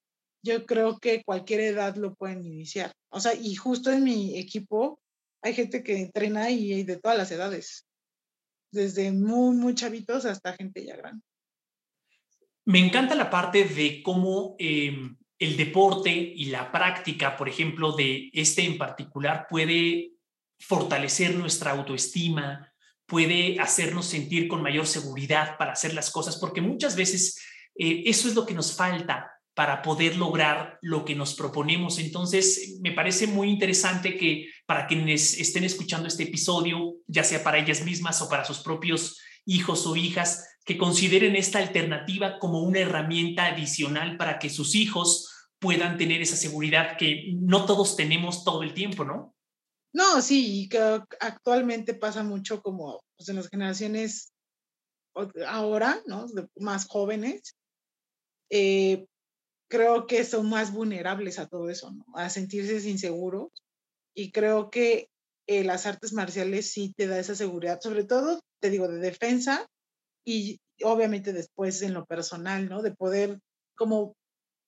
yo 0.43 0.65
creo 0.65 0.99
que 0.99 1.23
cualquier 1.23 1.61
edad 1.61 1.95
lo 1.95 2.13
pueden 2.13 2.45
iniciar. 2.45 2.91
O 3.09 3.19
sea, 3.19 3.33
y 3.33 3.55
justo 3.55 3.91
en 3.91 4.03
mi 4.03 4.37
equipo 4.37 4.99
hay 5.41 5.53
gente 5.53 5.83
que 5.83 5.97
entrena 5.97 6.49
y 6.51 6.83
de 6.83 6.97
todas 6.97 7.17
las 7.17 7.31
edades. 7.31 7.85
desde 8.71 9.09
muy, 9.13 9.55
muy 9.55 9.73
chavitos 9.73 10.25
hasta 10.25 10.51
gente 10.51 10.85
ya 10.85 10.97
grande. 10.97 11.23
Me 12.65 12.79
encanta 12.79 13.15
la 13.15 13.29
parte 13.29 13.63
de 13.63 14.03
cómo 14.03 14.57
em, 14.59 15.15
el 15.39 15.55
deporte 15.55 16.11
y 16.11 16.45
la 16.45 16.73
práctica, 16.73 17.37
por 17.37 17.47
ejemplo, 17.47 17.93
de 17.93 18.29
este 18.33 18.65
en 18.65 18.77
particular, 18.77 19.47
puede 19.49 20.11
fortalecer 20.59 21.35
nuestra 21.35 21.71
autoestima, 21.71 22.73
puede 23.05 23.59
hacernos 23.59 24.07
sentir 24.07 24.47
con 24.47 24.61
mayor 24.61 24.87
seguridad 24.87 25.57
para 25.57 25.73
hacer 25.73 25.93
las 25.93 26.09
cosas, 26.11 26.37
porque 26.37 26.61
muchas 26.61 26.95
veces 26.95 27.39
eh, 27.77 28.03
eso 28.05 28.27
es 28.27 28.35
lo 28.35 28.45
que 28.45 28.53
nos 28.53 28.75
falta 28.75 29.31
para 29.53 29.81
poder 29.81 30.17
lograr 30.17 30.77
lo 30.81 31.05
que 31.05 31.15
nos 31.15 31.33
proponemos. 31.33 31.97
Entonces, 31.97 32.77
me 32.81 32.91
parece 32.91 33.25
muy 33.25 33.49
interesante 33.49 34.17
que 34.17 34.49
para 34.65 34.85
quienes 34.85 35.39
estén 35.39 35.63
escuchando 35.63 36.07
este 36.07 36.23
episodio, 36.23 36.95
ya 37.07 37.23
sea 37.23 37.43
para 37.43 37.57
ellas 37.57 37.83
mismas 37.85 38.21
o 38.21 38.27
para 38.27 38.43
sus 38.43 38.59
propios 38.59 39.17
hijos 39.45 39.87
o 39.87 39.95
hijas, 39.95 40.45
que 40.65 40.77
consideren 40.77 41.35
esta 41.35 41.59
alternativa 41.59 42.39
como 42.39 42.61
una 42.63 42.79
herramienta 42.79 43.45
adicional 43.45 44.17
para 44.17 44.39
que 44.39 44.49
sus 44.49 44.75
hijos 44.75 45.31
puedan 45.59 45.97
tener 45.97 46.21
esa 46.21 46.35
seguridad 46.35 46.97
que 46.97 47.31
no 47.39 47.65
todos 47.65 47.95
tenemos 47.95 48.43
todo 48.43 48.63
el 48.63 48.73
tiempo, 48.73 49.05
¿no? 49.05 49.34
No, 49.95 50.21
sí, 50.21 50.63
y 50.63 50.67
que 50.67 50.77
actualmente 51.21 51.93
pasa 51.93 52.21
mucho 52.21 52.61
como 52.61 52.99
pues, 53.15 53.29
en 53.29 53.37
las 53.37 53.47
generaciones 53.47 54.33
ahora, 55.47 56.01
¿no? 56.05 56.25
Más 56.57 56.85
jóvenes, 56.85 57.55
eh, 58.49 59.05
creo 59.69 60.05
que 60.05 60.25
son 60.25 60.49
más 60.49 60.73
vulnerables 60.73 61.39
a 61.39 61.47
todo 61.47 61.69
eso, 61.69 61.91
¿no? 61.91 62.03
A 62.13 62.29
sentirse 62.29 62.89
inseguros. 62.89 63.47
Y 64.13 64.33
creo 64.33 64.69
que 64.69 65.07
eh, 65.47 65.63
las 65.63 65.85
artes 65.85 66.11
marciales 66.11 66.69
sí 66.69 66.93
te 66.97 67.07
da 67.07 67.17
esa 67.17 67.33
seguridad, 67.35 67.79
sobre 67.79 68.03
todo, 68.03 68.41
te 68.59 68.69
digo, 68.69 68.89
de 68.89 68.99
defensa 68.99 69.65
y 70.25 70.59
obviamente 70.83 71.31
después 71.31 71.81
en 71.81 71.93
lo 71.93 72.05
personal, 72.05 72.67
¿no? 72.67 72.81
De 72.81 72.93
poder 72.93 73.39
como 73.77 74.13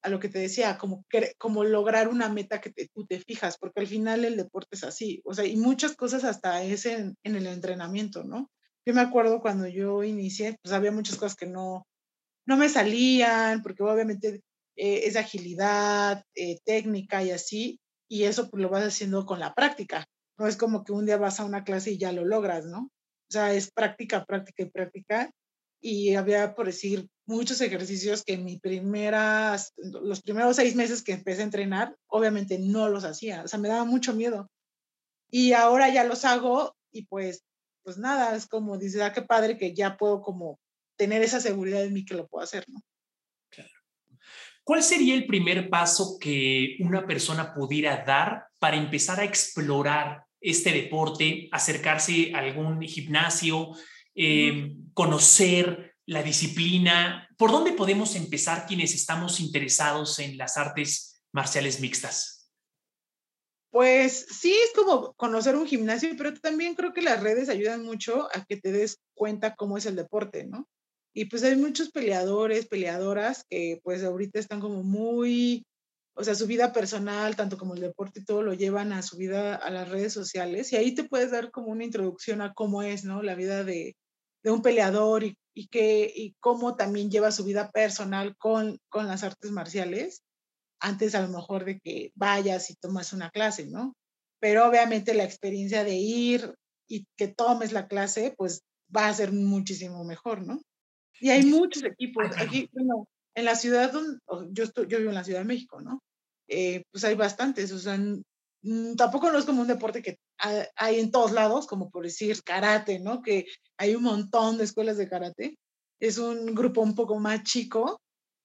a 0.01 0.09
lo 0.09 0.19
que 0.19 0.29
te 0.29 0.39
decía, 0.39 0.77
como, 0.77 1.05
como 1.37 1.63
lograr 1.63 2.07
una 2.07 2.29
meta 2.29 2.61
que 2.61 2.71
tú 2.93 3.05
te 3.05 3.19
fijas, 3.19 3.57
porque 3.57 3.81
al 3.81 3.87
final 3.87 4.25
el 4.25 4.37
deporte 4.37 4.75
es 4.75 4.83
así, 4.83 5.21
o 5.25 5.33
sea, 5.33 5.45
y 5.45 5.57
muchas 5.57 5.95
cosas 5.95 6.23
hasta 6.23 6.63
es 6.63 6.85
en, 6.85 7.15
el 7.23 7.47
entrenamiento, 7.47 8.23
¿no? 8.23 8.49
Yo 8.85 8.93
me 8.93 9.01
acuerdo 9.01 9.41
cuando 9.41 9.67
yo 9.67 10.03
inicié, 10.03 10.57
pues 10.61 10.73
había 10.73 10.91
muchas 10.91 11.17
cosas 11.17 11.35
que 11.35 11.45
no, 11.45 11.85
no 12.45 12.57
me 12.57 12.69
salían, 12.69 13.61
porque 13.61 13.83
obviamente 13.83 14.41
eh, 14.75 15.01
es 15.03 15.15
agilidad, 15.15 16.23
eh, 16.35 16.59
técnica 16.63 17.23
y 17.23 17.31
así, 17.31 17.79
y 18.09 18.23
eso 18.23 18.49
pues 18.49 18.61
lo 18.61 18.69
vas 18.69 18.83
haciendo 18.83 19.25
con 19.25 19.39
la 19.39 19.53
práctica, 19.53 20.05
no 20.37 20.47
es 20.47 20.55
como 20.55 20.83
que 20.83 20.93
un 20.93 21.05
día 21.05 21.17
vas 21.17 21.39
a 21.39 21.45
una 21.45 21.63
clase 21.63 21.91
y 21.91 21.97
ya 21.97 22.11
lo 22.11 22.23
logras, 22.23 22.65
¿no? 22.65 22.91
O 23.29 23.31
sea, 23.31 23.53
es 23.53 23.71
práctica, 23.71 24.23
práctica 24.23 24.63
y 24.63 24.69
práctica, 24.69 25.31
y 25.81 26.15
había, 26.15 26.55
por 26.55 26.67
decir, 26.67 27.07
muchos 27.27 27.59
ejercicios 27.61 28.23
que 28.23 28.33
en 28.33 28.45
mi 28.45 28.57
primeras, 28.57 29.73
los 29.77 30.21
primeros 30.21 30.55
seis 30.55 30.75
meses 30.75 31.03
que 31.03 31.11
empecé 31.11 31.41
a 31.41 31.45
entrenar, 31.45 31.95
obviamente 32.07 32.57
no 32.57 32.89
los 32.89 33.03
hacía, 33.03 33.43
o 33.43 33.47
sea, 33.47 33.59
me 33.59 33.67
daba 33.67 33.85
mucho 33.85 34.13
miedo. 34.13 34.49
Y 35.29 35.51
ahora 35.51 35.93
ya 35.93 36.05
los 36.05 36.23
hago 36.25 36.75
y 36.91 37.05
pues, 37.05 37.43
pues 37.83 37.97
nada, 37.97 38.35
es 38.35 38.47
como, 38.47 38.77
dice, 38.77 39.03
ah, 39.03 39.13
qué 39.13 39.21
padre 39.21 39.57
que 39.57 39.75
ya 39.75 39.97
puedo 39.97 40.21
como 40.21 40.59
tener 40.95 41.21
esa 41.21 41.41
seguridad 41.41 41.83
en 41.83 41.93
mí 41.93 42.05
que 42.05 42.15
lo 42.15 42.27
puedo 42.27 42.43
hacer, 42.43 42.63
¿no? 42.69 42.81
Claro. 43.49 43.69
¿Cuál 44.63 44.81
sería 44.81 45.13
el 45.13 45.27
primer 45.27 45.69
paso 45.69 46.17
que 46.19 46.77
una 46.79 47.05
persona 47.05 47.53
pudiera 47.53 48.03
dar 48.05 48.47
para 48.57 48.77
empezar 48.77 49.19
a 49.19 49.25
explorar 49.25 50.23
este 50.39 50.71
deporte, 50.71 51.49
acercarse 51.51 52.31
a 52.33 52.39
algún 52.39 52.81
gimnasio, 52.83 53.71
eh, 54.15 54.73
conocer 54.93 55.86
la 56.07 56.23
disciplina. 56.23 57.27
¿Por 57.37 57.51
dónde 57.51 57.73
podemos 57.73 58.15
empezar 58.15 58.65
quienes 58.65 58.95
estamos 58.95 59.39
interesados 59.39 60.17
en 60.19 60.37
las 60.37 60.57
artes 60.57 61.21
marciales 61.33 61.79
mixtas? 61.81 62.49
Pues 63.69 64.25
sí, 64.31 64.53
es 64.53 64.71
como 64.73 65.13
conocer 65.13 65.55
un 65.57 65.67
gimnasio, 65.67 66.09
pero 66.17 66.33
también 66.33 66.73
creo 66.75 66.93
que 66.93 67.01
las 67.01 67.21
redes 67.21 67.49
ayudan 67.49 67.83
mucho 67.83 68.29
a 68.33 68.45
que 68.45 68.55
te 68.55 68.71
des 68.71 68.99
cuenta 69.13 69.55
cómo 69.55 69.77
es 69.77 69.85
el 69.85 69.97
deporte, 69.97 70.45
¿no? 70.45 70.67
Y 71.13 71.25
pues 71.25 71.43
hay 71.43 71.57
muchos 71.57 71.91
peleadores, 71.91 72.67
peleadoras 72.67 73.43
que 73.49 73.79
pues 73.83 74.03
ahorita 74.03 74.39
están 74.39 74.61
como 74.61 74.83
muy, 74.83 75.65
o 76.15 76.23
sea, 76.23 76.35
su 76.35 76.47
vida 76.47 76.71
personal, 76.71 77.35
tanto 77.35 77.57
como 77.57 77.73
el 77.73 77.81
deporte 77.81 78.21
y 78.21 78.23
todo, 78.23 78.41
lo 78.41 78.53
llevan 78.53 78.93
a 78.93 79.01
su 79.01 79.17
vida 79.17 79.55
a 79.55 79.69
las 79.69 79.89
redes 79.89 80.13
sociales 80.13 80.71
y 80.71 80.77
ahí 80.77 80.95
te 80.95 81.03
puedes 81.03 81.31
dar 81.31 81.51
como 81.51 81.67
una 81.67 81.83
introducción 81.83 82.41
a 82.41 82.53
cómo 82.53 82.81
es, 82.81 83.03
¿no? 83.03 83.21
La 83.21 83.35
vida 83.35 83.65
de, 83.65 83.97
de 84.43 84.51
un 84.51 84.61
peleador 84.61 85.23
y, 85.23 85.37
y, 85.57 85.69
que, 85.69 86.13
y 86.15 86.35
cómo 86.39 86.75
también 86.75 87.09
lleva 87.09 87.31
su 87.31 87.43
vida 87.43 87.71
personal 87.71 88.37
con, 88.37 88.77
con 88.89 89.07
las 89.07 89.23
artes 89.23 89.49
marciales, 89.49 90.21
antes 90.79 91.15
a 91.15 91.21
lo 91.23 91.29
mejor 91.29 91.65
de 91.65 91.79
que 91.79 92.11
vayas 92.13 92.69
y 92.69 92.75
tomas 92.75 93.11
una 93.11 93.31
clase, 93.31 93.65
¿no? 93.65 93.95
Pero 94.39 94.69
obviamente 94.69 95.15
la 95.15 95.23
experiencia 95.23 95.83
de 95.83 95.95
ir 95.95 96.53
y 96.87 97.07
que 97.17 97.27
tomes 97.27 97.71
la 97.71 97.87
clase, 97.87 98.35
pues 98.37 98.61
va 98.95 99.07
a 99.07 99.13
ser 99.15 99.31
muchísimo 99.31 100.03
mejor, 100.03 100.45
¿no? 100.45 100.61
Y 101.19 101.31
hay 101.31 101.43
muchos 101.43 101.83
equipos. 101.83 102.27
Aquí, 102.37 102.69
bueno, 102.71 103.07
en 103.33 103.45
la 103.45 103.55
ciudad 103.55 103.91
donde 103.91 104.19
yo, 104.51 104.63
estoy, 104.63 104.85
yo 104.87 104.99
vivo 104.99 105.09
en 105.09 105.15
la 105.15 105.23
Ciudad 105.23 105.39
de 105.39 105.45
México, 105.45 105.81
¿no? 105.81 106.03
Eh, 106.47 106.83
pues 106.91 107.03
hay 107.03 107.15
bastantes, 107.15 107.71
o 107.71 107.79
sea, 107.79 107.97
tampoco 108.95 109.31
no 109.31 109.37
es 109.37 109.45
como 109.45 109.61
un 109.61 109.67
deporte 109.67 110.01
que 110.01 110.19
hay 110.37 110.99
en 110.99 111.11
todos 111.11 111.31
lados, 111.31 111.67
como 111.67 111.89
por 111.89 112.03
decir 112.03 112.41
karate, 112.43 112.99
¿no? 112.99 113.21
Que 113.21 113.45
hay 113.77 113.95
un 113.95 114.03
montón 114.03 114.57
de 114.57 114.63
escuelas 114.63 114.97
de 114.97 115.09
karate. 115.09 115.57
Es 115.99 116.17
un 116.17 116.53
grupo 116.53 116.81
un 116.81 116.95
poco 116.95 117.19
más 117.19 117.43
chico, 117.43 117.99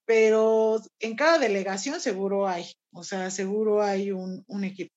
pero 0.06 0.80
en 1.00 1.16
cada 1.16 1.38
delegación 1.38 2.00
seguro 2.00 2.48
hay, 2.48 2.64
o 2.92 3.04
sea, 3.04 3.30
seguro 3.30 3.82
hay 3.82 4.10
un, 4.10 4.44
un 4.46 4.64
equipo. 4.64 4.92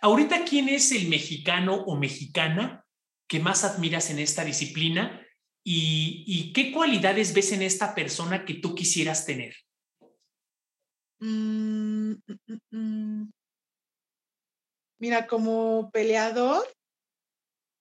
Ahorita, 0.00 0.44
¿quién 0.44 0.68
es 0.68 0.92
el 0.92 1.08
mexicano 1.08 1.82
o 1.84 1.96
mexicana 1.96 2.84
que 3.26 3.40
más 3.40 3.64
admiras 3.64 4.10
en 4.10 4.20
esta 4.20 4.44
disciplina 4.44 5.20
y, 5.64 6.24
y 6.26 6.52
qué 6.52 6.72
cualidades 6.72 7.34
ves 7.34 7.52
en 7.52 7.62
esta 7.62 7.94
persona 7.94 8.44
que 8.44 8.54
tú 8.54 8.74
quisieras 8.74 9.26
tener? 9.26 9.54
Mm, 11.20 12.12
mm, 12.70 13.30
Mira, 15.00 15.28
como 15.28 15.90
peleador, 15.92 16.66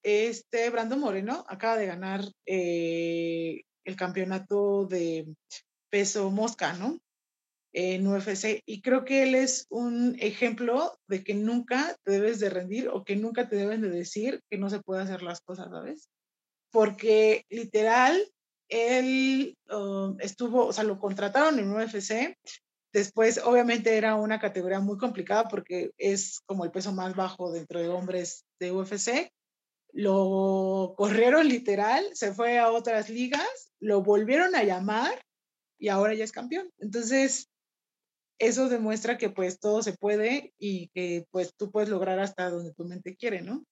este 0.04 0.70
Brando 0.70 0.98
Moreno 0.98 1.44
acaba 1.48 1.76
de 1.76 1.88
ganar 1.88 2.22
eh, 2.46 3.64
el 3.84 3.96
campeonato 3.96 4.86
de 4.86 5.26
peso 5.90 6.30
mosca, 6.30 6.74
¿no? 6.74 7.00
En 7.74 8.08
UFC. 8.08 8.62
Y 8.66 8.82
creo 8.82 9.04
que 9.04 9.24
él 9.24 9.34
es 9.34 9.66
un 9.70 10.16
ejemplo 10.20 10.98
de 11.08 11.24
que 11.24 11.34
nunca 11.34 11.96
te 12.04 12.12
debes 12.12 12.40
de 12.40 12.52
rendir 12.52 12.90
o 12.90 13.04
que 13.04 13.16
nunca 13.16 13.50
te 13.50 13.56
deben 13.56 13.82
de 13.82 13.90
decir 13.90 14.42
que 14.50 14.58
no 14.58 14.70
se 14.70 14.82
puede 14.82 15.02
hacer 15.02 15.24
las 15.24 15.42
cosas, 15.42 15.70
¿sabes? 15.72 16.10
Porque 16.72 17.46
literal, 17.50 18.22
él 18.70 19.58
um, 19.72 20.18
estuvo, 20.20 20.68
o 20.68 20.74
sea, 20.74 20.84
lo 20.84 21.00
contrataron 21.00 21.58
en 21.58 21.72
UFC 21.72 22.38
Después, 22.98 23.40
obviamente, 23.46 23.96
era 23.96 24.16
una 24.16 24.40
categoría 24.40 24.80
muy 24.80 24.98
complicada 24.98 25.48
porque 25.48 25.92
es 26.00 26.42
como 26.48 26.66
el 26.66 26.72
peso 26.72 26.92
más 26.92 27.16
bajo 27.16 27.52
dentro 27.52 27.80
de 27.80 27.90
hombres 27.90 28.44
de 28.60 28.72
UFC. 28.72 29.32
Lo 29.94 30.96
corrieron 30.98 31.48
literal, 31.48 32.04
se 32.14 32.34
fue 32.34 32.58
a 32.58 32.72
otras 32.72 33.12
ligas, 33.12 33.72
lo 33.80 34.02
volvieron 34.02 34.56
a 34.56 34.64
llamar 34.64 35.14
y 35.78 35.90
ahora 35.90 36.16
ya 36.16 36.24
es 36.24 36.32
campeón. 36.32 36.72
Entonces, 36.80 37.52
eso 38.40 38.68
demuestra 38.68 39.20
que 39.20 39.30
pues 39.30 39.60
todo 39.60 39.84
se 39.84 39.94
puede 39.94 40.56
y 40.58 40.88
que 40.88 41.28
pues 41.30 41.54
tú 41.56 41.70
puedes 41.70 41.90
lograr 41.90 42.20
hasta 42.20 42.50
donde 42.50 42.74
tu 42.74 42.84
mente 42.84 43.16
quiere, 43.16 43.44
¿no? 43.44 43.64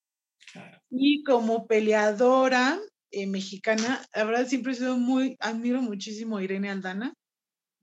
Y 0.92 1.24
como 1.24 1.66
peleadora 1.66 2.80
eh, 3.10 3.26
mexicana, 3.26 4.06
la 4.14 4.24
verdad 4.24 4.46
siempre 4.46 4.74
he 4.74 4.76
sido 4.76 5.00
muy, 5.00 5.36
admiro 5.40 5.82
muchísimo 5.82 6.38
a 6.38 6.44
Irene 6.44 6.70
Aldana 6.70 7.16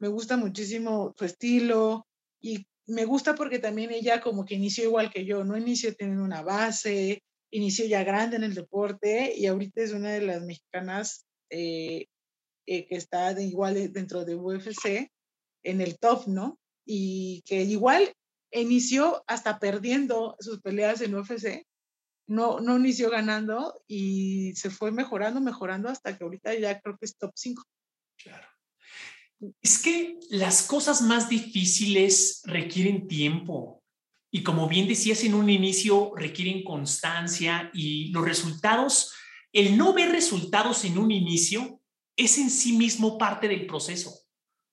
me 0.02 0.08
gusta 0.08 0.36
muchísimo 0.36 1.14
su 1.16 1.24
estilo 1.24 2.08
y 2.40 2.66
me 2.88 3.04
gusta 3.04 3.36
porque 3.36 3.60
también 3.60 3.92
ella 3.92 4.20
como 4.20 4.44
que 4.44 4.56
inició 4.56 4.82
igual 4.82 5.12
que 5.12 5.24
yo, 5.24 5.44
no 5.44 5.56
inició 5.56 5.94
teniendo 5.94 6.24
una 6.24 6.42
base, 6.42 7.22
inició 7.52 7.86
ya 7.86 8.02
grande 8.02 8.34
en 8.34 8.42
el 8.42 8.54
deporte 8.54 9.32
y 9.36 9.46
ahorita 9.46 9.80
es 9.80 9.92
una 9.92 10.10
de 10.10 10.22
las 10.22 10.42
mexicanas 10.42 11.24
eh, 11.50 12.06
eh, 12.66 12.86
que 12.88 12.96
está 12.96 13.32
de, 13.32 13.44
igual 13.44 13.92
dentro 13.92 14.24
de 14.24 14.34
UFC 14.34 15.08
en 15.62 15.80
el 15.80 15.96
top, 16.00 16.26
¿no? 16.26 16.58
Y 16.84 17.42
que 17.46 17.62
igual 17.62 18.12
inició 18.50 19.22
hasta 19.28 19.60
perdiendo 19.60 20.34
sus 20.40 20.60
peleas 20.60 21.00
en 21.00 21.14
UFC, 21.14 21.64
no, 22.26 22.58
no 22.58 22.76
inició 22.76 23.08
ganando 23.08 23.84
y 23.86 24.52
se 24.56 24.68
fue 24.68 24.90
mejorando, 24.90 25.40
mejorando 25.40 25.88
hasta 25.88 26.18
que 26.18 26.24
ahorita 26.24 26.54
ya 26.56 26.80
creo 26.80 26.98
que 26.98 27.06
es 27.06 27.16
top 27.16 27.30
5. 27.36 27.62
Claro. 28.16 28.51
Es 29.60 29.78
que 29.78 30.18
las 30.30 30.62
cosas 30.62 31.02
más 31.02 31.28
difíciles 31.28 32.42
requieren 32.44 33.08
tiempo 33.08 33.82
y 34.30 34.42
como 34.42 34.68
bien 34.68 34.88
decías 34.88 35.24
en 35.24 35.34
un 35.34 35.50
inicio, 35.50 36.12
requieren 36.16 36.64
constancia 36.64 37.70
y 37.74 38.10
los 38.12 38.24
resultados 38.24 39.12
el 39.52 39.76
no 39.76 39.92
ver 39.92 40.10
resultados 40.10 40.84
en 40.84 40.98
un 40.98 41.10
inicio 41.10 41.80
es 42.16 42.38
en 42.38 42.50
sí 42.50 42.76
mismo 42.76 43.18
parte 43.18 43.48
del 43.48 43.66
proceso. 43.66 44.14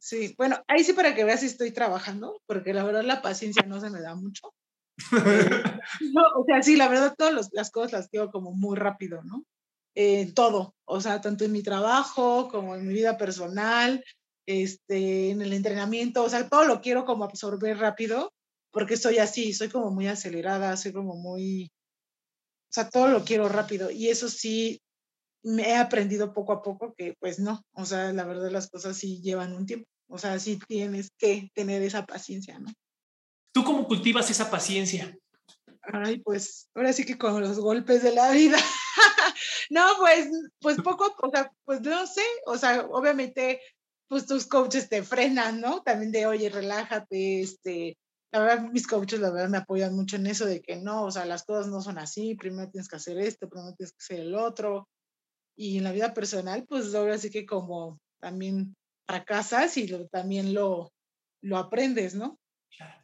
Sí, 0.02 0.34
bueno, 0.38 0.58
ahí 0.68 0.84
sí 0.84 0.94
para 0.94 1.14
que 1.14 1.26
veas 1.26 1.42
si 1.42 1.48
estoy 1.48 1.72
trabajando, 1.72 2.42
porque 2.46 2.74
la 2.74 2.84
verdad 2.84 3.04
la 3.04 3.22
paciencia 3.22 3.64
no 3.64 3.82
se 3.82 3.90
me 3.90 4.00
da 4.00 4.16
mucho. 4.16 4.54
no, 6.14 6.22
o 6.36 6.46
sea, 6.46 6.62
sí, 6.62 6.78
la 6.78 6.88
verdad 6.88 7.14
todas 7.18 7.50
las 7.52 7.72
cosas 7.72 7.92
las 7.92 8.08
quiero 8.08 8.32
como 8.32 8.52
muy 8.54 8.78
rápido, 8.78 9.22
¿no? 9.24 9.46
En 9.96 10.34
todo, 10.34 10.76
o 10.86 11.02
sea, 11.02 11.20
tanto 11.20 11.44
en 11.44 11.52
mi 11.52 11.62
trabajo 11.62 12.48
como 12.48 12.76
en 12.76 12.88
mi 12.88 12.94
vida 12.94 13.18
personal, 13.18 14.04
este, 14.50 15.30
en 15.30 15.42
el 15.42 15.54
entrenamiento, 15.54 16.24
o 16.24 16.30
sea, 16.30 16.50
todo 16.50 16.66
lo 16.66 16.82
quiero 16.82 17.06
como 17.06 17.24
absorber 17.24 17.78
rápido, 17.78 18.34
porque 18.72 18.98
soy 18.98 19.20
así, 19.20 19.54
soy 19.54 19.70
como 19.70 19.92
muy 19.92 20.08
acelerada, 20.08 20.76
soy 20.76 20.92
como 20.92 21.16
muy, 21.16 21.72
o 22.70 22.74
sea, 22.74 22.90
todo 22.90 23.08
lo 23.10 23.24
quiero 23.24 23.48
rápido 23.48 23.92
y 23.92 24.10
eso 24.10 24.28
sí 24.28 24.82
me 25.44 25.70
he 25.70 25.76
aprendido 25.76 26.34
poco 26.34 26.52
a 26.52 26.64
poco 26.64 26.96
que 26.98 27.14
pues 27.20 27.40
no, 27.40 27.62
o 27.74 27.86
sea, 27.86 28.12
la 28.12 28.26
verdad 28.26 28.50
las 28.50 28.70
cosas 28.70 28.98
sí 28.98 29.22
llevan 29.22 29.54
un 29.54 29.68
tiempo, 29.68 29.88
o 30.08 30.18
sea, 30.18 30.40
sí 30.40 30.60
tienes 30.68 31.12
que 31.18 31.52
tener 31.54 31.84
esa 31.84 32.08
paciencia, 32.08 32.58
¿no? 32.58 32.72
¿Tú 33.54 33.64
cómo 33.64 33.88
cultivas 33.88 34.30
esa 34.32 34.50
paciencia? 34.50 35.16
Ay, 35.82 36.20
pues 36.22 36.70
ahora 36.74 36.92
sí 36.92 37.06
que 37.06 37.18
con 37.18 37.40
los 37.42 37.60
golpes 37.60 38.04
de 38.04 38.14
la 38.14 38.32
vida. 38.32 38.58
no, 39.70 39.84
pues, 40.00 40.28
pues 40.60 40.78
poco, 40.82 41.16
o 41.22 41.30
sea, 41.32 41.52
pues 41.66 41.82
no 41.82 42.06
sé, 42.06 42.24
o 42.46 42.58
sea, 42.58 42.86
obviamente, 42.92 43.62
pues 44.10 44.26
tus 44.26 44.48
coaches 44.48 44.90
te 44.90 45.04
frenan, 45.04 45.62
¿no? 45.62 45.82
También 45.84 46.12
de, 46.12 46.26
oye, 46.26 46.50
relájate, 46.50 47.42
este, 47.42 47.98
la 48.32 48.40
verdad, 48.40 48.70
mis 48.72 48.88
coaches, 48.88 49.20
la 49.20 49.30
verdad, 49.30 49.50
me 49.50 49.60
apoyan 49.60 49.96
mucho 49.96 50.16
en 50.16 50.26
eso 50.26 50.46
de 50.46 50.62
que 50.62 50.78
no, 50.78 51.06
o 51.06 51.12
sea, 51.12 51.26
las 51.26 51.44
cosas 51.44 51.68
no 51.68 51.80
son 51.80 52.00
así, 52.00 52.36
primero 52.36 52.70
tienes 52.70 52.90
que 52.90 52.96
hacer 52.96 53.20
esto, 53.20 53.48
primero 53.48 53.76
tienes 53.76 53.94
que 53.94 54.04
hacer 54.04 54.20
el 54.20 54.36
otro. 54.36 54.90
Y 55.56 55.78
en 55.78 55.84
la 55.84 55.92
vida 55.92 56.14
personal, 56.14 56.66
pues 56.68 56.94
ahora 56.96 57.18
sí 57.18 57.30
que 57.30 57.46
como 57.46 58.00
también 58.20 58.76
fracasas 59.06 59.78
y 59.78 59.88
también 60.12 60.54
lo, 60.54 60.92
lo 61.42 61.58
aprendes, 61.58 62.16
¿no? 62.16 62.40
Claro. 62.76 63.04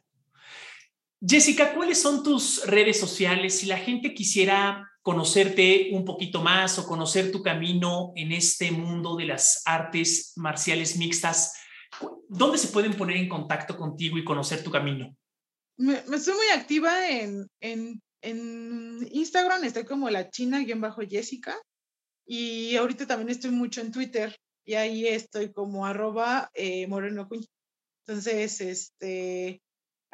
Jessica, 1.20 1.74
¿cuáles 1.74 2.02
son 2.02 2.22
tus 2.22 2.66
redes 2.66 2.98
sociales? 2.98 3.58
Si 3.58 3.66
la 3.66 3.78
gente 3.78 4.12
quisiera 4.12 4.88
conocerte 5.06 5.90
un 5.92 6.04
poquito 6.04 6.42
más 6.42 6.80
o 6.80 6.84
conocer 6.84 7.30
tu 7.30 7.40
camino 7.40 8.12
en 8.16 8.32
este 8.32 8.72
mundo 8.72 9.14
de 9.14 9.26
las 9.26 9.62
artes 9.64 10.32
marciales 10.34 10.96
mixtas, 10.96 11.54
¿dónde 12.28 12.58
se 12.58 12.66
pueden 12.66 12.92
poner 12.92 13.18
en 13.18 13.28
contacto 13.28 13.76
contigo 13.76 14.18
y 14.18 14.24
conocer 14.24 14.64
tu 14.64 14.72
camino? 14.72 15.16
Me, 15.76 15.98
estoy 16.12 16.34
muy 16.34 16.48
activa 16.52 17.08
en, 17.08 17.48
en, 17.60 18.02
en 18.20 19.08
Instagram, 19.12 19.62
estoy 19.62 19.84
como 19.84 20.10
la 20.10 20.28
china-jessica 20.28 21.56
y 22.26 22.74
ahorita 22.74 23.06
también 23.06 23.30
estoy 23.30 23.52
mucho 23.52 23.82
en 23.82 23.92
Twitter 23.92 24.36
y 24.64 24.74
ahí 24.74 25.06
estoy 25.06 25.52
como 25.52 25.86
arroba 25.86 26.50
eh, 26.52 26.88
moreno 26.88 27.28
Entonces, 28.04 28.60
este, 28.60 29.62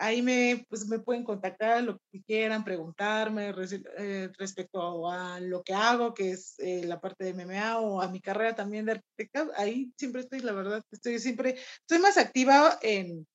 ahí 0.03 0.21
me, 0.21 0.67
pues 0.69 0.89
me 0.89 0.99
pueden 0.99 1.23
contactar 1.23 1.83
lo 1.85 1.99
que 2.11 2.23
quieran, 2.23 2.65
preguntarme 2.65 3.55
eh, 3.99 4.29
respecto 4.37 5.09
a, 5.09 5.39
lo 5.39 5.63
que 5.63 5.75
hago, 5.75 6.13
que 6.13 6.33
es 6.33 6.59
eh, 6.59 6.85
la 6.85 7.01
parte 7.01 7.25
de 7.25 7.35
MMA 7.35 7.79
o 7.79 8.03
a 8.03 8.09
mi 8.09 8.21
carrera 8.21 8.57
también 8.57 8.85
de 8.85 8.93
arquitecta. 8.93 9.47
Ahí 9.57 9.93
siempre 9.97 10.23
estoy, 10.23 10.41
la 10.41 10.53
verdad, 10.53 10.83
estoy 10.91 11.21
siempre, 11.21 11.57
estoy 11.83 12.01
más 12.01 12.19
activa 12.19 12.79
en, 12.83 13.27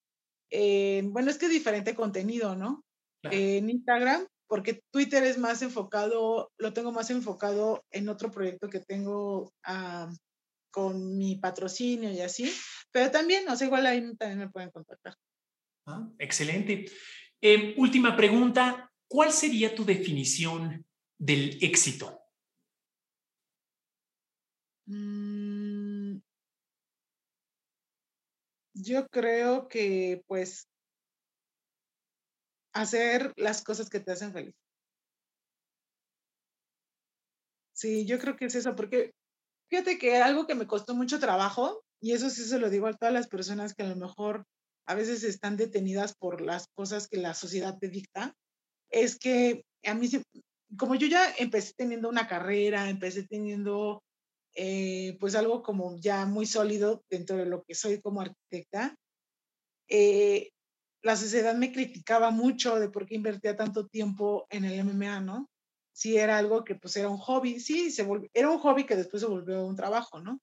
bueno, 1.14 1.32
es 1.32 1.38
que 1.38 1.46
es 1.46 1.52
diferente 1.52 1.96
contenido, 1.96 2.56
¿no? 2.56 2.84
En 3.24 3.70
Instagram, 3.70 4.28
porque 4.48 4.82
Twitter 4.92 5.24
es 5.24 5.38
más 5.38 5.62
enfocado, 5.62 6.52
lo 6.58 6.74
tengo 6.74 6.92
más 6.92 7.10
enfocado 7.10 7.84
en 7.92 8.10
otro 8.10 8.30
proyecto 8.30 8.70
que 8.70 8.80
tengo 8.80 9.54
con 10.72 11.18
mi 11.18 11.38
patrocinio 11.38 12.12
y 12.12 12.20
así, 12.20 12.54
pero 12.92 13.10
también, 13.10 13.48
o 13.50 13.56
sea, 13.56 13.68
igual 13.68 13.86
ahí 13.86 14.16
también 14.18 14.40
me 14.40 14.50
pueden 14.50 14.70
contactar. 14.72 15.16
Ah, 15.88 16.06
excelente. 16.20 16.86
Em, 17.42 17.74
última 17.78 18.16
pregunta, 18.16 18.92
¿cuál 19.08 19.32
sería 19.32 19.74
tu 19.74 19.86
definición 19.86 20.86
del 21.18 21.58
éxito? 21.62 22.20
Mm, 24.90 26.20
yo 28.74 29.08
creo 29.08 29.68
que 29.68 30.24
pues 30.28 30.68
hacer 32.74 33.34
las 33.36 33.62
cosas 33.64 33.90
que 33.90 34.00
te 34.00 34.12
hacen 34.12 34.32
feliz. 34.32 34.56
Sí, 37.74 38.06
yo 38.06 38.20
creo 38.20 38.36
que 38.36 38.46
es 38.46 38.56
eso, 38.56 38.76
porque 38.76 39.12
fíjate 39.70 40.00
que 40.00 40.18
algo 40.18 40.48
que 40.48 40.56
me 40.56 40.68
costó 40.68 40.96
mucho 40.96 41.20
trabajo, 41.20 41.84
y 42.02 42.14
eso 42.14 42.30
sí 42.30 42.44
se 42.46 42.60
lo 42.60 42.70
digo 42.70 42.88
a 42.88 42.94
todas 42.94 43.14
las 43.14 43.28
personas 43.28 43.74
que 43.76 43.84
a 43.84 43.90
lo 43.90 43.96
mejor 43.96 44.46
a 44.88 44.96
veces 44.96 45.24
están 45.24 45.58
detenidas 45.58 46.16
por 46.16 46.42
las 46.42 46.68
cosas 46.74 47.08
que 47.08 47.18
la 47.18 47.34
sociedad 47.34 47.78
te 47.78 47.90
dicta, 47.90 48.34
es 48.90 49.20
que 49.20 49.64
a 49.84 49.94
mí, 49.94 50.10
como 50.78 50.96
yo 50.96 51.08
ya 51.08 51.34
empecé 51.38 51.74
teniendo 51.76 52.08
una 52.10 52.28
carrera, 52.28 52.90
empecé 52.90 53.24
teniendo 53.24 54.02
eh, 54.56 55.18
pues 55.20 55.36
algo 55.36 55.62
como 55.62 55.98
ya 56.00 56.26
muy 56.26 56.46
sólido 56.46 57.04
dentro 57.10 57.38
de 57.38 57.46
lo 57.46 57.64
que 57.64 57.76
soy 57.76 58.02
como 58.02 58.22
arquitecta, 58.22 58.96
eh, 59.90 60.50
la 61.04 61.16
sociedad 61.16 61.56
me 61.56 61.72
criticaba 61.72 62.32
mucho 62.32 62.80
de 62.80 62.90
por 62.90 63.06
qué 63.06 63.16
invertía 63.16 63.56
tanto 63.56 63.88
tiempo 63.88 64.48
en 64.50 64.66
el 64.66 64.84
MMA, 64.84 65.20
¿no? 65.20 65.50
Si 65.94 66.18
era 66.18 66.38
algo 66.38 66.64
que 66.64 66.76
pues 66.76 66.96
era 66.96 67.10
un 67.10 67.18
hobby, 67.18 67.60
sí, 67.60 67.92
se 67.92 68.08
era 68.34 68.50
un 68.50 68.60
hobby 68.60 68.86
que 68.86 68.96
después 68.96 69.22
se 69.22 69.28
volvió 69.28 69.66
un 69.66 69.76
trabajo, 69.76 70.22
¿no? 70.22 70.40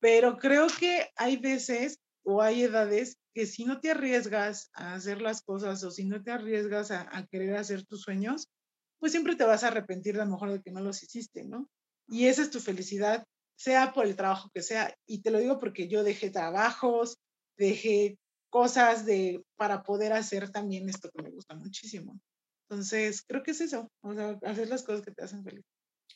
Pero 0.00 0.38
creo 0.38 0.66
que 0.66 1.10
hay 1.16 1.36
veces 1.36 1.98
o 2.30 2.42
hay 2.42 2.64
edades 2.64 3.16
que 3.32 3.46
si 3.46 3.64
no 3.64 3.80
te 3.80 3.90
arriesgas 3.90 4.68
a 4.74 4.92
hacer 4.92 5.22
las 5.22 5.40
cosas 5.40 5.82
o 5.82 5.90
si 5.90 6.04
no 6.04 6.22
te 6.22 6.30
arriesgas 6.30 6.90
a, 6.90 7.26
querer 7.30 7.56
hacer 7.56 7.86
tus 7.86 8.02
sueños, 8.02 8.48
pues 8.98 9.12
siempre 9.12 9.34
te 9.34 9.44
vas 9.44 9.64
a 9.64 9.68
arrepentir 9.68 10.12
de 10.12 10.26
lo 10.26 10.30
mejor 10.30 10.52
de 10.52 10.60
que 10.60 10.70
no 10.70 10.82
los 10.82 11.02
hiciste, 11.02 11.44
¿no? 11.44 11.70
Y 12.06 12.26
esa 12.26 12.42
es 12.42 12.50
tu 12.50 12.60
felicidad, 12.60 13.24
sea 13.56 13.94
por 13.94 14.04
el 14.04 14.14
trabajo 14.14 14.50
que 14.52 14.60
sea. 14.60 14.94
Y 15.06 15.22
te 15.22 15.30
lo 15.30 15.38
digo 15.38 15.58
porque 15.58 15.88
yo 15.88 16.04
dejé 16.04 16.28
trabajos, 16.28 17.16
dejé 17.56 18.18
cosas 18.50 19.06
de, 19.06 19.42
para 19.56 19.82
poder 19.82 20.12
hacer 20.12 20.50
también 20.50 20.86
esto 20.90 21.10
que 21.10 21.22
me 21.22 21.30
gusta 21.30 21.54
muchísimo. 21.54 22.20
Entonces, 22.68 23.24
creo 23.26 23.42
que 23.42 23.52
es 23.52 23.62
eso, 23.62 23.90
o 24.02 24.10
hacer 24.42 24.68
las 24.68 24.82
cosas 24.82 25.00
que 25.00 25.12
te 25.12 25.24
hacen 25.24 25.42
feliz. 25.42 25.64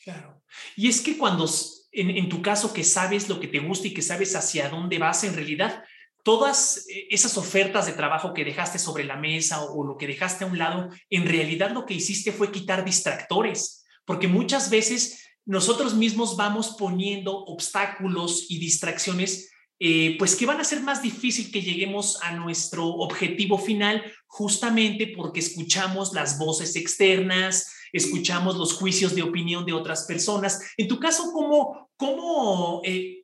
Claro. 0.05 0.43
Y 0.77 0.89
es 0.89 1.01
que 1.01 1.17
cuando, 1.17 1.49
en, 1.93 2.11
en, 2.11 2.29
tu 2.29 2.43
caso, 2.43 2.75
que 2.75 2.85
sabes 2.85 3.31
lo 3.31 3.41
que 3.41 3.49
te 3.49 3.61
gusta 3.61 3.89
y 3.89 3.95
que 3.95 4.03
sabes 4.03 4.37
hacia 4.37 4.69
dónde 4.69 4.99
vas, 4.99 5.25
en 5.25 5.35
realidad 5.35 5.83
todas 6.23 6.87
eh, 6.89 7.07
esas 7.11 7.37
ofertas 7.37 7.87
de 7.87 7.93
trabajo 7.93 8.33
que 8.35 8.45
dejaste 8.45 8.79
sobre 8.79 9.05
la 9.05 9.17
mesa 9.17 9.63
o, 9.65 9.85
lo 9.85 9.97
que 9.97 10.07
dejaste 10.07 10.45
a 10.45 10.47
un 10.47 10.59
lado, 10.59 10.91
en 11.11 11.27
realidad 11.27 11.73
lo 11.73 11.87
que 11.87 11.95
hiciste 11.95 12.33
fue 12.33 12.53
quitar 12.53 12.85
distractores, 12.85 13.85
porque 14.05 14.29
muchas 14.29 14.71
veces 14.71 15.25
nosotros 15.45 15.95
mismos 15.95 16.37
vamos 16.37 16.77
poniendo 16.79 17.37
obstáculos 17.37 18.47
y 18.49 18.59
distracciones, 18.59 19.51
eh, 19.81 20.15
pues 20.19 20.37
que 20.37 20.47
van 20.47 20.61
a 20.61 20.65
ser 20.65 20.81
más 20.81 21.03
difícil 21.03 21.51
que 21.51 21.63
lleguemos 21.63 22.23
a 22.23 22.33
nuestro 22.37 22.87
objetivo 22.87 23.59
final, 23.59 24.05
justamente 24.27 25.13
porque 25.17 25.41
escuchamos 25.41 26.13
las 26.13 26.39
voces 26.39 26.77
externas, 26.77 27.73
escuchamos 27.93 28.57
los 28.57 28.75
juicios 28.75 29.17
de 29.17 29.23
opinión 29.23 29.67
de 29.67 29.73
otras 29.73 30.05
personas. 30.05 30.61
En 30.77 30.87
tu 30.87 31.01
caso, 31.01 31.33
¿cómo, 31.33 31.91
cómo 31.97 32.81
eh, 32.85 33.22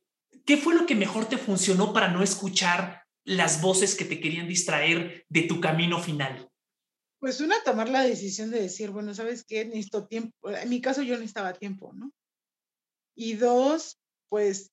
¿Qué 0.48 0.56
fue 0.56 0.74
lo 0.74 0.87
que 0.87 0.94
mejor 0.94 1.28
te 1.28 1.37
funcionó 1.37 1.92
para 1.92 2.08
no 2.08 2.22
escuchar 2.22 3.02
las 3.22 3.61
voces 3.61 3.94
que 3.94 4.06
te 4.06 4.18
querían 4.18 4.48
distraer 4.48 5.26
de 5.28 5.42
tu 5.42 5.61
camino 5.61 6.00
final? 6.00 6.50
Pues 7.20 7.42
una, 7.42 7.62
tomar 7.64 7.90
la 7.90 8.02
decisión 8.02 8.50
de 8.50 8.62
decir, 8.62 8.88
bueno, 8.90 9.12
¿sabes 9.12 9.44
qué? 9.44 9.66
Necesito 9.66 10.06
tiempo. 10.06 10.32
En 10.48 10.70
mi 10.70 10.80
caso 10.80 11.02
yo 11.02 11.16
necesitaba 11.16 11.52
tiempo, 11.52 11.92
¿no? 11.92 12.11
Y 13.14 13.34
dos, 13.34 13.98
pues, 14.30 14.70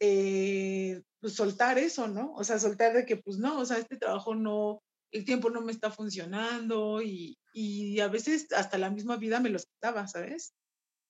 eh, 0.00 1.00
pues 1.20 1.34
soltar 1.34 1.78
eso, 1.78 2.08
¿no? 2.08 2.34
O 2.34 2.42
sea, 2.42 2.58
soltar 2.58 2.92
de 2.92 3.06
que, 3.06 3.16
pues 3.16 3.38
no, 3.38 3.60
o 3.60 3.64
sea, 3.64 3.78
este 3.78 3.96
trabajo 3.96 4.34
no, 4.34 4.82
el 5.12 5.24
tiempo 5.24 5.48
no 5.48 5.60
me 5.60 5.70
está 5.70 5.92
funcionando 5.92 7.00
y, 7.00 7.38
y 7.52 8.00
a 8.00 8.08
veces 8.08 8.48
hasta 8.52 8.78
la 8.78 8.90
misma 8.90 9.16
vida 9.16 9.38
me 9.38 9.50
lo 9.50 9.60
quitaba, 9.60 10.08
¿sabes? 10.08 10.54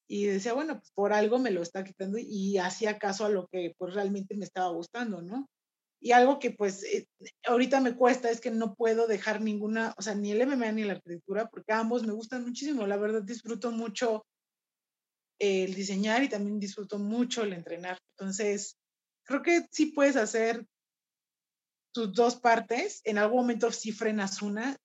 Y 0.07 0.27
decía, 0.27 0.53
bueno, 0.53 0.79
pues 0.79 0.91
por 0.93 1.13
algo 1.13 1.39
me 1.39 1.51
lo 1.51 1.63
está 1.63 1.85
quitando 1.85 2.19
y 2.19 2.59
hacía 2.59 2.99
caso 2.99 3.25
a 3.25 3.31
lo 3.31 3.47
que 3.49 3.75
pues 3.79 3.95
realmente 3.95 4.37
me 4.37 4.45
estaba 4.45 4.71
gustando, 4.71 5.23
¿no? 5.23 5.49
Y 6.01 6.13
algo 6.13 6.39
que 6.39 6.51
pues 6.51 6.85
eh, 6.85 7.07
ahorita 7.47 7.81
me 7.81 7.97
cuesta 7.97 8.31
es 8.31 8.41
que 8.41 8.51
no 8.51 8.75
puedo 8.75 9.07
dejar 9.07 9.41
ninguna, 9.41 9.95
o 9.97 10.03
sea, 10.03 10.15
ni 10.15 10.33
el 10.33 10.47
MMA 10.47 10.73
ni 10.73 10.85
la 10.85 10.95
arquitectura, 10.95 11.49
porque 11.49 11.73
ambos 11.73 12.07
me 12.07 12.13
gustan 12.13 12.45
muchísimo, 12.45 12.87
la 12.87 12.99
verdad 12.99 13.23
disfruto 13.23 13.71
mucho 13.71 14.27
el 15.39 15.75
diseñar 15.75 16.23
y 16.23 16.29
también 16.29 16.61
disfruto 16.61 16.99
mucho 16.99 17.43
el 17.43 17.55
entrenar. 17.55 17.99
Entonces, 18.17 18.77
creo 19.25 19.43
que 19.43 19.67
sí 19.71 19.87
puedes 19.87 20.17
hacer 20.17 20.67
tus 21.93 22.13
dos 22.13 22.37
partes, 22.37 23.01
en 23.05 23.19
algún 23.19 23.39
momento 23.39 23.73
sí 23.73 23.93
frenas 23.93 24.43
una, 24.43 24.77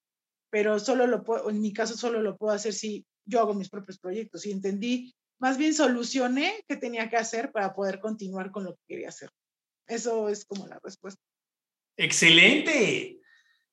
pero 0.51 0.79
solo 0.79 1.07
lo 1.07 1.23
puedo, 1.23 1.49
en 1.49 1.59
mi 1.61 1.73
caso 1.73 1.97
solo 1.97 2.21
lo 2.21 2.37
puedo 2.37 2.53
hacer 2.53 2.73
si 2.73 3.05
yo 3.29 3.39
hago 3.39 3.53
mis 3.53 3.69
propios 3.69 3.99
proyectos 3.99 4.45
y 4.45 4.51
entendí 4.51 5.13
más 5.39 5.57
bien 5.57 5.73
solucioné 5.73 6.65
qué 6.67 6.75
tenía 6.75 7.09
que 7.09 7.15
hacer 7.15 7.51
para 7.51 7.73
poder 7.73 7.99
continuar 7.99 8.51
con 8.51 8.65
lo 8.65 8.75
que 8.75 8.81
quería 8.87 9.09
hacer. 9.09 9.29
Eso 9.87 10.29
es 10.29 10.45
como 10.45 10.67
la 10.67 10.79
respuesta. 10.83 11.21
Excelente. 11.95 13.19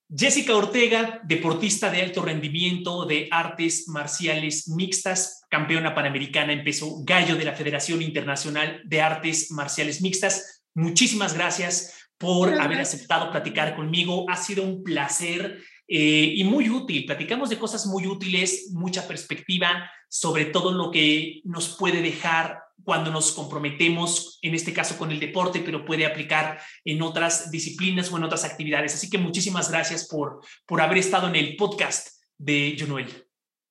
Jessica 0.08 0.54
Ortega, 0.54 1.20
deportista 1.24 1.90
de 1.90 2.00
alto 2.00 2.22
rendimiento 2.22 3.04
de 3.06 3.28
artes 3.32 3.88
marciales 3.88 4.68
mixtas, 4.68 5.42
campeona 5.50 5.96
panamericana 5.96 6.52
empezó 6.52 7.02
gallo 7.02 7.34
de 7.34 7.44
la 7.44 7.54
Federación 7.54 8.02
Internacional 8.02 8.82
de 8.84 9.02
Artes 9.02 9.50
Marciales 9.50 10.00
Mixtas. 10.00 10.62
Muchísimas 10.74 11.34
gracias 11.34 11.92
por 12.18 12.54
haber 12.60 12.80
aceptado 12.80 13.32
platicar 13.32 13.74
conmigo. 13.74 14.26
Ha 14.30 14.36
sido 14.36 14.62
un 14.62 14.84
placer 14.84 15.60
eh, 15.88 16.32
y 16.36 16.44
muy 16.44 16.68
útil. 16.70 17.06
Platicamos 17.06 17.50
de 17.50 17.58
cosas 17.58 17.86
muy 17.86 18.06
útiles, 18.06 18.70
mucha 18.72 19.06
perspectiva 19.06 19.90
sobre 20.08 20.46
todo 20.46 20.72
lo 20.72 20.90
que 20.90 21.40
nos 21.44 21.76
puede 21.76 22.00
dejar 22.00 22.62
cuando 22.84 23.10
nos 23.10 23.32
comprometemos, 23.32 24.38
en 24.42 24.54
este 24.54 24.72
caso 24.72 24.96
con 24.96 25.10
el 25.10 25.18
deporte, 25.18 25.60
pero 25.60 25.84
puede 25.84 26.06
aplicar 26.06 26.60
en 26.84 27.02
otras 27.02 27.50
disciplinas 27.50 28.12
o 28.12 28.16
en 28.16 28.24
otras 28.24 28.44
actividades. 28.44 28.94
Así 28.94 29.10
que 29.10 29.18
muchísimas 29.18 29.70
gracias 29.70 30.06
por, 30.06 30.40
por 30.66 30.80
haber 30.80 30.98
estado 30.98 31.28
en 31.28 31.36
el 31.36 31.56
podcast 31.56 32.22
de 32.38 32.76
Junuel. 32.78 33.08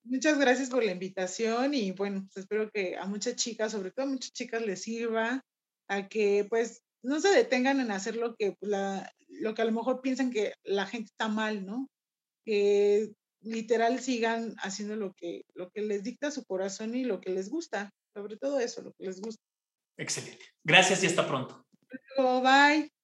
Muchas 0.03 0.37
gracias 0.37 0.69
por 0.69 0.83
la 0.83 0.91
invitación 0.91 1.73
y 1.73 1.91
bueno, 1.91 2.27
pues 2.31 2.43
espero 2.43 2.69
que 2.69 2.95
a 2.97 3.05
muchas 3.05 3.35
chicas, 3.37 3.71
sobre 3.71 3.91
todo 3.91 4.05
a 4.05 4.09
muchas 4.09 4.33
chicas 4.33 4.61
les 4.61 4.81
sirva 4.81 5.43
a 5.87 6.07
que 6.07 6.45
pues 6.49 6.83
no 7.01 7.19
se 7.19 7.29
detengan 7.29 7.79
en 7.79 7.91
hacer 7.91 8.15
lo 8.15 8.35
que, 8.35 8.51
pues, 8.51 8.69
la, 8.69 9.11
lo 9.29 9.55
que 9.55 9.61
a 9.61 9.65
lo 9.65 9.71
mejor 9.71 10.01
piensan 10.01 10.31
que 10.31 10.53
la 10.63 10.85
gente 10.85 11.09
está 11.11 11.27
mal, 11.27 11.65
¿no? 11.65 11.89
Que 12.45 13.11
literal 13.41 13.99
sigan 13.99 14.55
haciendo 14.59 14.95
lo 14.95 15.13
que, 15.13 15.43
lo 15.53 15.69
que 15.71 15.81
les 15.81 16.03
dicta 16.03 16.31
su 16.31 16.45
corazón 16.45 16.95
y 16.95 17.03
lo 17.03 17.19
que 17.19 17.31
les 17.31 17.49
gusta, 17.49 17.91
sobre 18.13 18.37
todo 18.37 18.59
eso, 18.59 18.81
lo 18.81 18.93
que 18.93 19.05
les 19.05 19.19
gusta. 19.19 19.43
Excelente. 19.97 20.45
Gracias 20.63 21.03
y 21.03 21.07
hasta 21.07 21.27
pronto. 21.27 21.65
Bye. 22.17 22.94